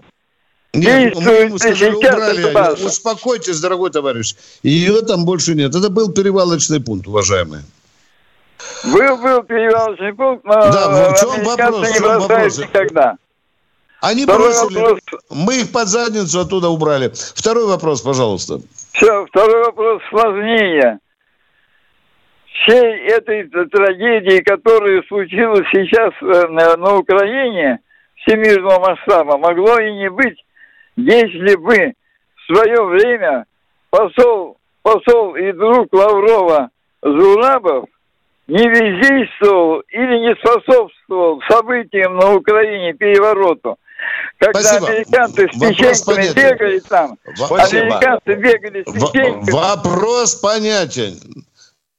[0.75, 2.85] Нет, мы, мы сказали, убрали.
[2.85, 4.35] Успокойтесь, дорогой товарищ.
[4.63, 5.73] Ее там больше нет.
[5.75, 7.63] Это был перевалочный пункт, уважаемые.
[8.83, 11.93] Был, был перевалочный пункт, но да, в чем вопрос?
[11.93, 12.57] не вопрос?
[12.59, 13.17] никогда.
[14.01, 14.79] Они второй бросили.
[14.79, 14.99] Вопрос.
[15.29, 17.11] Мы их под задницу оттуда убрали.
[17.13, 18.59] Второй вопрос, пожалуйста.
[18.93, 20.99] Все, второй вопрос сложнее.
[22.63, 27.79] Всей этой трагедии, которая случилась сейчас э, на Украине,
[28.15, 30.37] всемирного масштаба, могло и не быть,
[30.95, 31.93] если бы
[32.35, 33.45] в свое время
[33.89, 36.69] посол, посол и друг Лаврова
[37.01, 37.85] Зурабов
[38.47, 43.77] не бездействовал или не способствовал событиям на Украине, перевороту,
[44.37, 44.87] когда Спасибо.
[44.87, 47.81] американцы с печеньками бегали там, Спасибо.
[47.81, 49.51] американцы бегали с печеньками.
[49.51, 51.15] Вопрос понятен.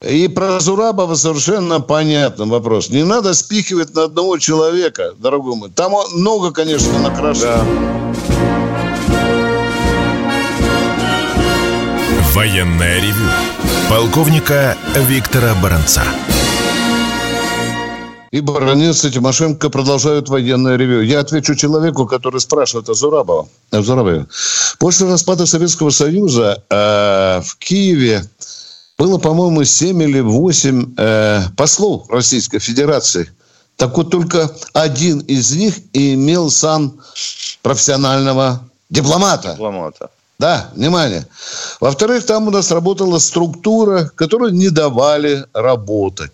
[0.07, 2.91] И про Зурабова совершенно понятный вопрос.
[2.91, 5.71] Не надо спихивать на одного человека, дорогой мой.
[5.71, 7.65] Там много, конечно, накрашено.
[7.65, 8.46] Да.
[12.37, 13.25] Военное ревю
[13.89, 16.03] полковника Виктора Баранца.
[18.29, 21.01] И Баранец и Тимошенко продолжают военное ревю.
[21.01, 23.49] Я отвечу человеку, который спрашивает о Зурабова.
[23.71, 24.27] О Зурабове.
[24.77, 28.23] После распада Советского Союза э, в Киеве
[28.99, 33.31] было, по-моему, 7 или 8 э, послов Российской Федерации.
[33.77, 37.01] Так вот, только один из них имел сан
[37.63, 39.53] профессионального дипломата.
[39.53, 40.11] Дипломата.
[40.39, 41.25] Да, внимание.
[41.79, 46.33] Во-вторых, там у нас работала структура, которую не давали работать.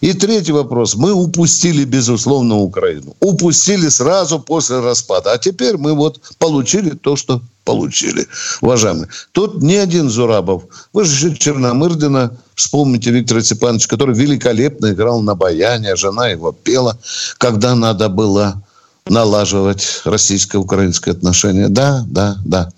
[0.00, 0.96] И третий вопрос.
[0.96, 3.16] Мы упустили, безусловно, Украину.
[3.20, 5.32] Упустили сразу после распада.
[5.32, 8.26] А теперь мы вот получили то, что получили,
[8.60, 9.08] уважаемые.
[9.30, 10.64] Тут не один Зурабов.
[10.92, 16.98] Вы же Черномырдина, вспомните Виктора Степановича, который великолепно играл на баяне, а жена его пела,
[17.38, 18.62] когда надо было
[19.06, 21.68] налаживать российско-украинские отношения.
[21.68, 22.68] Да, да, да.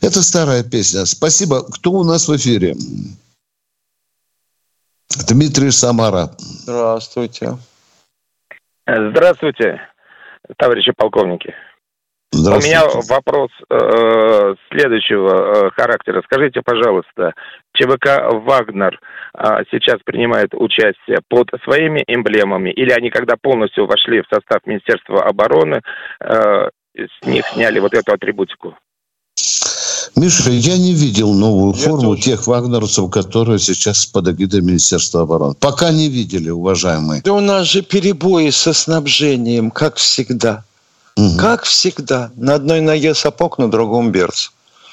[0.00, 1.04] Это старая песня.
[1.06, 1.64] Спасибо.
[1.64, 2.74] Кто у нас в эфире?
[5.28, 6.30] Дмитрий Самара.
[6.38, 7.58] Здравствуйте.
[8.86, 9.80] Здравствуйте,
[10.56, 11.54] товарищи полковники.
[12.32, 16.22] У меня вопрос э, следующего э, характера.
[16.24, 17.32] Скажите, пожалуйста,
[17.72, 18.98] ЧВК «Вагнер» э,
[19.70, 25.80] сейчас принимает участие под своими эмблемами или они, когда полностью вошли в состав Министерства обороны,
[26.20, 28.74] э, с них сняли вот эту атрибутику?
[30.16, 32.22] Миша, я не видел новую я форму тоже.
[32.22, 35.54] тех вагнеровцев, которые сейчас под эгидой Министерства обороны.
[35.60, 37.22] Пока не видели, уважаемые.
[37.22, 40.64] Да у нас же перебои со снабжением, как всегда.
[41.16, 41.36] Угу.
[41.38, 42.30] Как всегда.
[42.36, 44.50] На одной ноге сапог, на другом берц.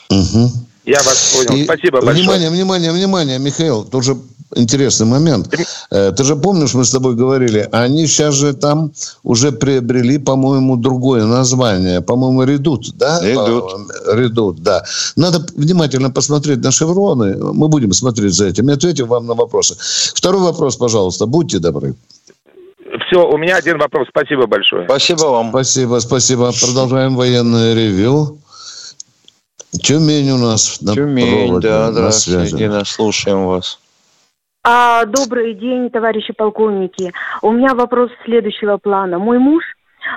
[0.09, 0.49] Угу.
[0.85, 1.61] Я вас понял.
[1.61, 2.23] И Спасибо большое.
[2.23, 3.83] Внимание, внимание, внимание, Михаил.
[3.83, 4.15] Тоже
[4.55, 5.53] интересный момент.
[5.91, 8.91] Э, ты же помнишь, мы с тобой говорили, они сейчас же там
[9.23, 12.01] уже приобрели, по-моему, другое название.
[12.01, 13.19] По-моему, «Редут», да?
[13.21, 13.71] «Редут».
[14.13, 14.83] «Редут», да.
[15.15, 17.35] Надо внимательно посмотреть на шевроны.
[17.53, 19.75] Мы будем смотреть за этим и ответим вам на вопросы.
[20.13, 21.25] Второй вопрос, пожалуйста.
[21.25, 21.95] Будьте добры.
[23.07, 24.07] Все, у меня один вопрос.
[24.09, 24.85] Спасибо большое.
[24.85, 25.49] Спасибо вам.
[25.49, 26.51] Спасибо, спасибо.
[26.59, 28.37] Продолжаем военное ревю.
[29.81, 32.57] Тюмень у нас на Тюмень, проводе, да, на связи.
[32.57, 33.79] Дина, слушаем вас.
[34.63, 37.13] А, добрый день, товарищи полковники.
[37.41, 39.19] У меня вопрос следующего плана.
[39.19, 39.63] Мой муж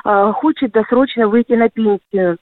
[0.04, 2.38] а, хочет досрочно выйти на пенсию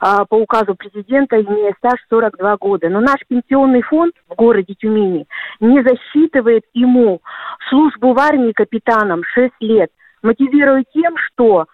[0.00, 2.88] а, по указу президента, имея стаж 42 года.
[2.88, 5.26] Но наш пенсионный фонд в городе Тюмени
[5.60, 7.20] не засчитывает ему
[7.68, 9.90] службу в армии капитаном 6 лет,
[10.22, 11.66] мотивируя тем, что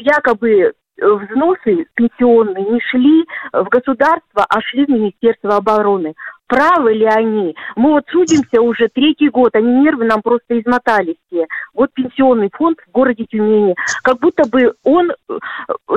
[0.00, 6.14] якобы взносы пенсионные не шли в государство, а шли в Министерство обороны.
[6.46, 7.56] Правы ли они?
[7.74, 11.46] Мы вот судимся уже третий год, они нервы нам просто измотали все.
[11.74, 15.38] Вот пенсионный фонд в городе Тюмени, как будто бы он э,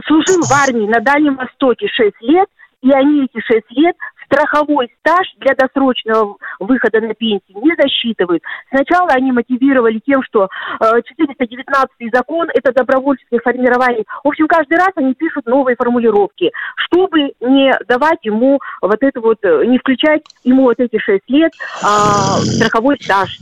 [0.06, 2.48] служил в армии на Дальнем Востоке 6 лет,
[2.82, 3.96] и они эти 6 лет
[4.40, 8.42] страховой стаж для досрочного выхода на пенсию не засчитывают.
[8.70, 10.48] Сначала они мотивировали тем, что
[10.80, 14.04] э, 419 закон– это добровольческое формирование.
[14.24, 19.38] В общем, каждый раз они пишут новые формулировки, чтобы не давать ему вот это вот,
[19.44, 21.86] э, не включать ему вот эти 6 лет э,
[22.44, 23.40] страховой стаж.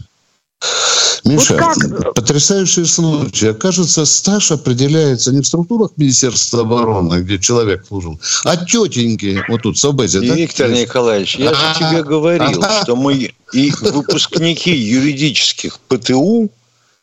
[1.28, 2.14] Миша, вот как?
[2.14, 3.48] потрясающий случай.
[3.48, 9.78] Окажется, стаж определяется не в структурах Министерства обороны, где человек служил, а тетеньки вот тут,
[9.78, 10.22] в Собезе.
[10.22, 10.36] Да?
[10.36, 16.50] Виктор Николаевич, я же тебе говорил, что мы и выпускники юридических ПТУ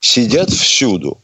[0.00, 1.18] сидят всюду.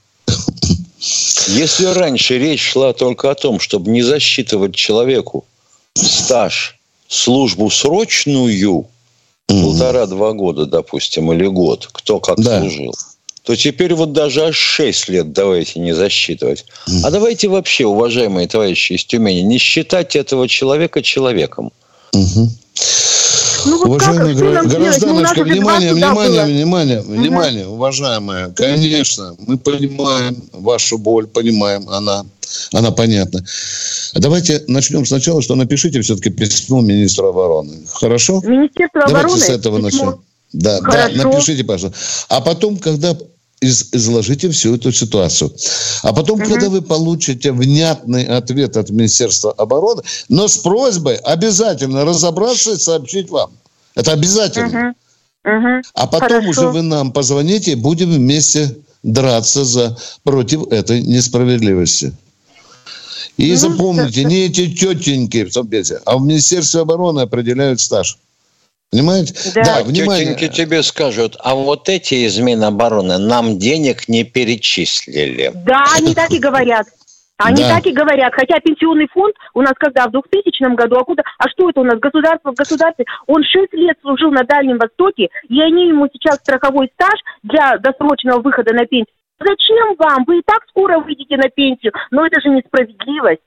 [1.48, 5.46] Если раньше речь шла только о том, чтобы не засчитывать человеку
[5.94, 6.78] стаж,
[7.08, 8.86] службу срочную–
[9.50, 12.60] полтора-два года, допустим, или год, кто как да.
[12.60, 12.94] служил,
[13.42, 16.64] то теперь вот даже аж 6 лет давайте не засчитывать.
[16.88, 17.00] Mm.
[17.04, 21.72] А давайте вообще, уважаемые товарищи из Тюмени, не считать этого человека человеком.
[22.12, 22.50] Угу.
[23.66, 27.12] Ну, вот Уважаемые как, гражданочка, внимание, внимание, внимание, угу.
[27.12, 32.24] внимание, уважаемая, конечно, мы понимаем вашу боль, понимаем, она
[32.72, 33.44] она понятна.
[34.14, 37.86] Давайте начнем сначала, что напишите все-таки письмо министру обороны.
[37.92, 38.40] Хорошо?
[38.44, 39.40] Министерство Давайте обороны?
[39.40, 40.04] с этого письмо.
[40.04, 40.24] начнем.
[40.52, 41.16] Да, Хорошо.
[41.16, 41.98] да, напишите, пожалуйста.
[42.28, 43.16] А потом, когда
[43.60, 45.52] из, изложите всю эту ситуацию.
[46.02, 46.48] А потом, угу.
[46.48, 53.30] когда вы получите внятный ответ от Министерства обороны, но с просьбой обязательно разобраться и сообщить
[53.30, 53.52] вам.
[53.94, 54.94] Это обязательно.
[55.44, 55.56] Угу.
[55.56, 55.82] Угу.
[55.94, 56.48] А потом Хорошо.
[56.50, 62.12] уже вы нам позвоните и будем вместе драться за, против этой несправедливости.
[63.40, 68.18] И ну, запомните, не эти тетеньки в Совбезе, а в Министерстве обороны определяют стаж.
[68.92, 69.34] Понимаете?
[69.54, 70.34] Да, да внимание.
[70.34, 75.52] Тетеньки тебе скажут, а вот эти из Минобороны нам денег не перечислили.
[75.54, 76.86] Да, они так и говорят.
[77.38, 77.76] Они да.
[77.76, 78.34] так и говорят.
[78.34, 81.84] Хотя пенсионный фонд у нас когда в 2000 году, а куда, а что это у
[81.84, 83.06] нас, государство в государстве?
[83.26, 88.42] Он 6 лет служил на Дальнем Востоке, и они ему сейчас страховой стаж для досрочного
[88.42, 90.24] выхода на пенсию Зачем вам?
[90.26, 91.92] Вы и так скоро выйдете на пенсию.
[92.10, 93.40] Но это же несправедливость.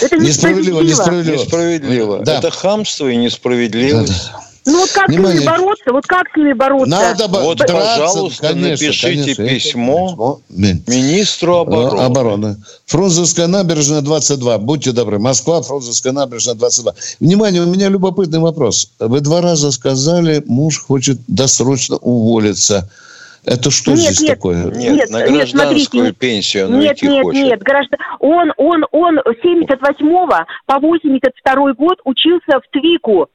[0.00, 0.80] Это несправедливо.
[0.80, 2.18] Несправедливо, несправедливо.
[2.24, 2.38] Да.
[2.38, 4.30] Это хамство и несправедливость.
[4.32, 4.52] Да, да.
[4.64, 5.38] Ну вот как Внимание.
[5.38, 5.92] с ними бороться?
[5.92, 6.88] Вот как с ними бороться?
[6.88, 10.40] Надо бо- вот, драться, пожалуйста, конечно, напишите конечно, письмо, письмо
[10.86, 12.00] министру обороны.
[12.00, 12.56] обороны.
[12.86, 14.58] Фрунзенская набережная 22.
[14.58, 15.18] Будьте добры.
[15.18, 16.94] Москва, Фрунзенская набережная 22.
[17.18, 18.92] Внимание, у меня любопытный вопрос.
[19.00, 22.88] Вы два раза сказали, муж хочет досрочно уволиться.
[23.44, 24.64] Это что нет, здесь нет, такое?
[24.66, 25.48] Нет, нет на гражданскую нет,
[25.88, 27.42] смотрите, пенсию он нет, нет, хочет.
[27.42, 27.98] Нет, граждан...
[28.20, 33.28] он, он, он 78 по 82 год учился в ТВИКу.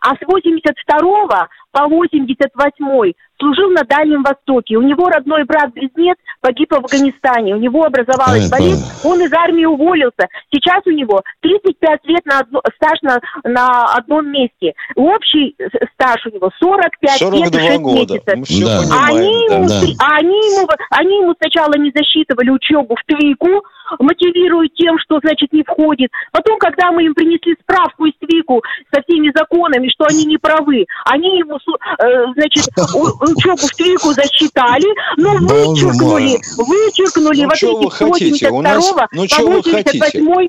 [0.00, 4.76] А с 82 по 88 служил на Дальнем Востоке.
[4.76, 7.54] У него родной брат-близнец погиб в Афганистане.
[7.54, 8.84] У него образовалась болезнь.
[9.04, 10.28] Он из армии уволился.
[10.52, 14.74] Сейчас у него 35 лет на одно, стаж на, на одном месте.
[14.94, 15.56] Общий
[15.94, 18.14] стаж у него 45 лет и 6 года.
[18.14, 18.88] месяцев.
[18.88, 19.06] Да.
[19.06, 19.80] Они, ему, да.
[19.98, 23.64] а они, ему, они ему сначала не засчитывали учебу в ТВИКу,
[23.98, 26.10] мотивируют тем, что, значит, не входит.
[26.32, 30.86] Потом, когда мы им принесли справку из ТВИКу со всеми законами, что они не правы,
[31.04, 34.86] они ему, э, значит, учебу в ТВИКу засчитали,
[35.16, 38.94] но вычеркнули, вычеркнули ну, вот эти 82 нас...
[39.12, 40.48] ну, по 88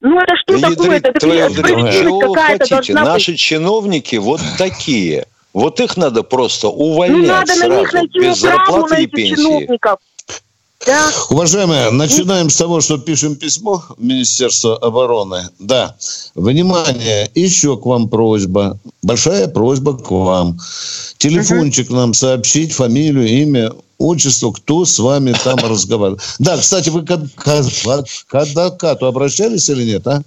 [0.00, 0.96] ну это что да такое?
[0.98, 3.40] Это справедливость какая-то должна Наши быть.
[3.40, 5.26] чиновники вот такие.
[5.52, 9.34] Вот их надо просто увольнять ну, надо сразу, на них найти без зарплаты и пенсии.
[9.36, 9.98] Чиновников.
[10.86, 11.10] Да.
[11.30, 15.48] Уважаемые, начинаем с того, что пишем письмо в Министерство обороны.
[15.58, 15.96] Да,
[16.36, 20.60] внимание, еще к вам просьба, большая просьба к вам.
[21.18, 21.96] Телефончик угу.
[21.96, 26.22] нам сообщить, фамилию, имя, отчество, кто с вами там разговаривает.
[26.38, 30.22] Да, кстати, вы к адвокату обращались или нет, а?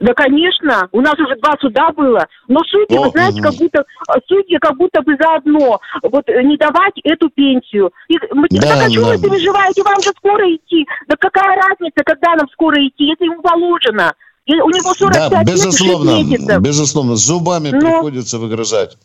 [0.00, 0.88] Да, конечно.
[0.92, 2.26] У нас уже два суда было.
[2.46, 3.48] Но судьи, О, вы знаете, угу.
[3.48, 3.84] как будто
[4.26, 7.92] судьи как будто бы заодно вот э, не давать эту пенсию.
[8.08, 8.18] И,
[8.50, 9.16] да, так а что да.
[9.16, 9.82] вы переживаете?
[9.82, 10.86] Вам же скоро идти.
[11.06, 14.12] Да какая разница, когда нам скоро идти, если ему положено?
[14.46, 16.62] И у него 45 да, безусловно, лет и 6 месяцев.
[16.62, 17.80] Безусловно, зубами Но...
[17.80, 18.96] приходится выгрызать.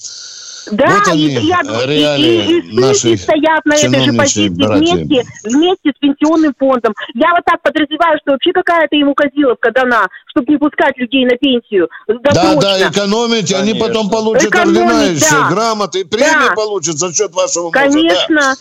[0.72, 5.24] Да, вот они, и, я, и, и, и наши стоят на этой же позиции вместе,
[5.44, 6.94] вместе с пенсионным фондом.
[7.14, 11.36] Я вот так подразумеваю, что вообще какая-то ему козиловка дана, чтобы не пускать людей на
[11.38, 11.90] пенсию.
[12.08, 13.60] Да, да, экономить, Конечно.
[13.60, 15.50] они потом получат экономить, ордена еще, да.
[15.50, 16.56] грамоты, премии да.
[16.56, 17.74] получат за счет вашего мужа.
[17.74, 18.36] Конечно.
[18.36, 18.54] Да.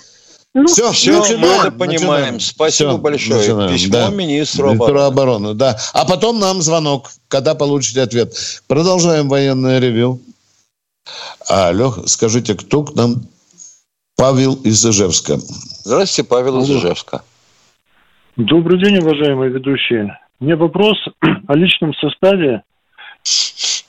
[0.55, 2.01] Ну, все, все, начинаем, мы это понимаем.
[2.01, 2.41] Начинаем.
[2.41, 3.39] Спасибо все, большое.
[3.39, 3.73] Начинаем.
[3.73, 4.09] Письмо да.
[4.11, 5.07] министру обороны.
[5.07, 5.55] обороны.
[5.55, 5.79] Да.
[5.95, 8.35] А потом нам звонок, когда получите ответ.
[8.67, 10.21] Продолжаем военное ревю.
[11.49, 13.17] А, Лех, скажите, кто к нам?
[14.17, 15.37] Павел из Ижевска.
[15.85, 17.23] Здравствуйте, Павел из Ижевска.
[18.37, 20.19] Добрый день, уважаемые ведущие.
[20.41, 20.97] У меня вопрос
[21.49, 22.63] о личном составе,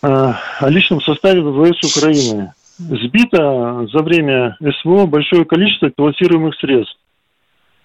[0.01, 2.53] э, о личном составе ВВС Украины.
[2.77, 6.97] Сбито за время СВО большое количество эксплуатируемых средств.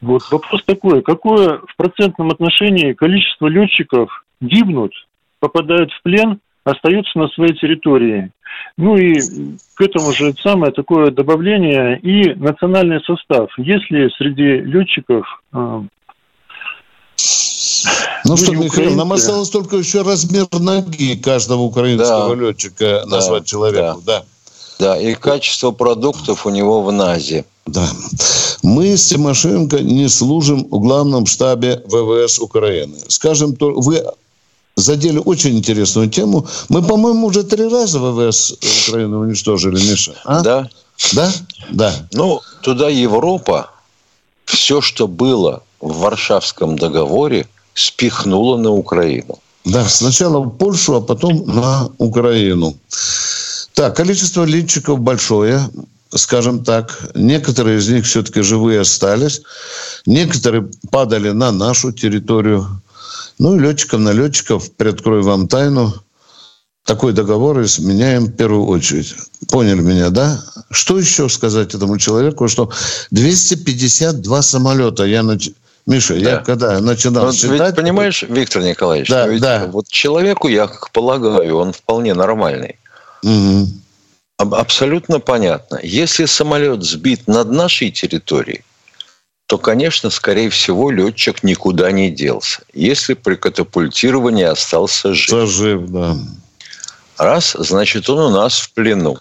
[0.01, 4.93] Вот вопрос такой, какое в процентном отношении количество летчиков гибнут,
[5.41, 8.31] попадают в плен остаются на своей территории.
[8.77, 9.21] Ну и
[9.75, 13.51] к этому же самое такое добавление и национальный состав.
[13.59, 15.85] Если среди летчиков а,
[18.25, 18.97] ну что, Михаил, украинцы.
[18.97, 22.43] нам осталось только еще размер ноги каждого украинского да.
[22.43, 23.17] летчика да.
[23.17, 24.01] назвать человеку.
[24.05, 24.21] Да.
[24.21, 24.25] да.
[24.79, 27.45] Да, и качество продуктов у него в НАЗе.
[27.67, 27.85] Да.
[28.63, 32.97] Мы с Тимошенко не служим в главном штабе ВВС Украины.
[33.09, 34.05] Скажем, вы
[34.79, 36.47] задели очень интересную тему.
[36.69, 38.55] Мы, по-моему, уже три раза ВВС
[38.89, 40.15] Украины уничтожили, Миша.
[40.25, 40.41] А?
[40.41, 40.71] Да.
[41.13, 41.33] Да?
[41.71, 41.93] Да.
[42.13, 43.71] Ну, туда Европа
[44.45, 49.39] все, что было в Варшавском договоре, спихнула на Украину.
[49.65, 52.77] Да, сначала в Польшу, а потом на Украину.
[53.75, 55.61] Так, количество летчиков большое,
[56.15, 56.99] скажем так.
[57.15, 59.43] Некоторые из них все-таки живые остались.
[60.07, 62.67] Некоторые падали на нашу территорию.
[63.39, 65.95] Ну и летчиков на летчиков, приоткрою вам тайну,
[66.85, 69.15] такой договор изменяем в первую очередь.
[69.51, 70.43] Поняли меня, да?
[70.71, 72.71] Что еще сказать этому человеку, что
[73.11, 75.51] 252 самолета я нач...
[75.87, 76.31] Миша, да.
[76.31, 77.61] я когда начинал Но считать...
[77.61, 79.67] Ведь, понимаешь, Виктор Николаевич, да, ведь да.
[79.67, 82.79] вот человеку, я как полагаю, он вполне нормальный.
[83.23, 83.69] Угу.
[84.39, 85.81] Абсолютно понятно.
[85.83, 88.65] Если самолет сбит над нашей территорией,
[89.49, 95.49] то, конечно, скорее всего, летчик никуда не делся, если при катапультировании остался жив.
[95.49, 96.17] Жив, да.
[97.17, 99.17] Раз, значит, он у нас в плену.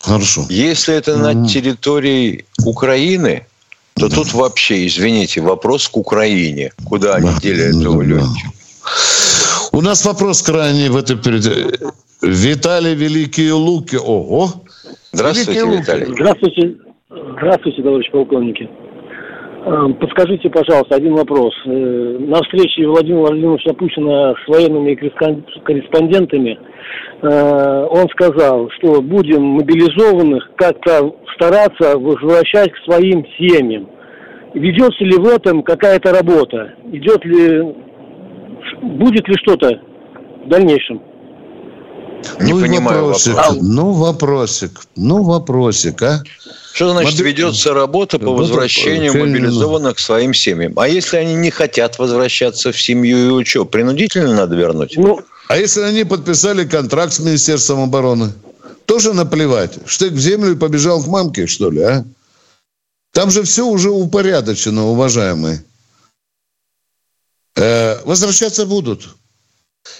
[0.00, 0.46] Хорошо.
[0.48, 3.46] Если это mm на территории Украины,
[3.96, 6.72] то тут вообще, извините, вопрос к Украине.
[6.86, 8.14] Куда они дели этого да.
[8.14, 8.50] летчика?
[9.72, 11.78] У нас вопрос крайний в этой передаче.
[12.22, 13.96] Виталий Великие Луки.
[13.96, 14.54] Ого!
[15.12, 16.06] Здравствуйте, Великие Виталий.
[16.14, 16.76] Здравствуйте.
[17.10, 18.70] Здравствуйте, товарищ полковники.
[19.66, 21.52] Эм, подскажите, пожалуйста, один вопрос.
[21.64, 26.56] Э, на встрече Владимира Владимировича Путина с военными корреспондентами
[27.22, 33.88] э, он сказал, что будем мобилизованных как-то стараться возвращать к своим семьям.
[34.54, 36.74] Ведется ли в этом какая-то работа?
[36.92, 37.74] Идет ли,
[38.82, 39.80] будет ли что-то
[40.44, 41.02] в дальнейшем?
[42.40, 43.34] Не ну, понимаю вопросик.
[43.34, 43.58] вопрос.
[43.60, 44.80] Ну, вопросик.
[44.96, 46.22] Ну, вопросик, а?
[46.72, 47.28] Что значит Мобили...
[47.28, 49.30] ведется работа по возвращению Работа...
[49.30, 50.78] мобилизованных к своим семьям?
[50.78, 54.94] А если они не хотят возвращаться в семью и учебу, принудительно надо вернуть?
[54.96, 58.32] Ну, А если они подписали контракт с Министерством обороны?
[58.84, 59.78] Тоже наплевать.
[59.86, 62.04] Штык в землю и побежал к мамке, что ли, а?
[63.12, 65.64] Там же все уже упорядочено, уважаемые.
[67.56, 69.08] Э, возвращаться будут.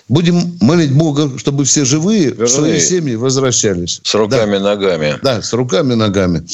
[0.08, 4.00] Будем молить Бога, чтобы все живые Вернее, в свои семьи возвращались.
[4.04, 4.60] С руками, да.
[4.60, 5.18] ногами.
[5.22, 6.46] Да, с руками, ногами.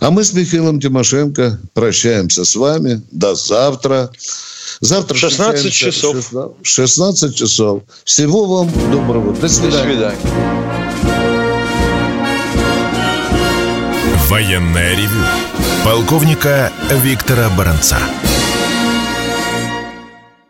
[0.00, 3.02] А мы с Михаилом Тимошенко прощаемся с вами.
[3.10, 4.10] До завтра.
[4.80, 6.16] Завтра 16 часов.
[6.62, 7.82] 16 часов.
[8.04, 9.34] Всего вам доброго.
[9.34, 9.96] До свидания.
[9.96, 11.38] До свидания.
[14.28, 15.24] Военная ревю.
[15.84, 16.70] Полковника
[17.02, 17.96] Виктора Баранца.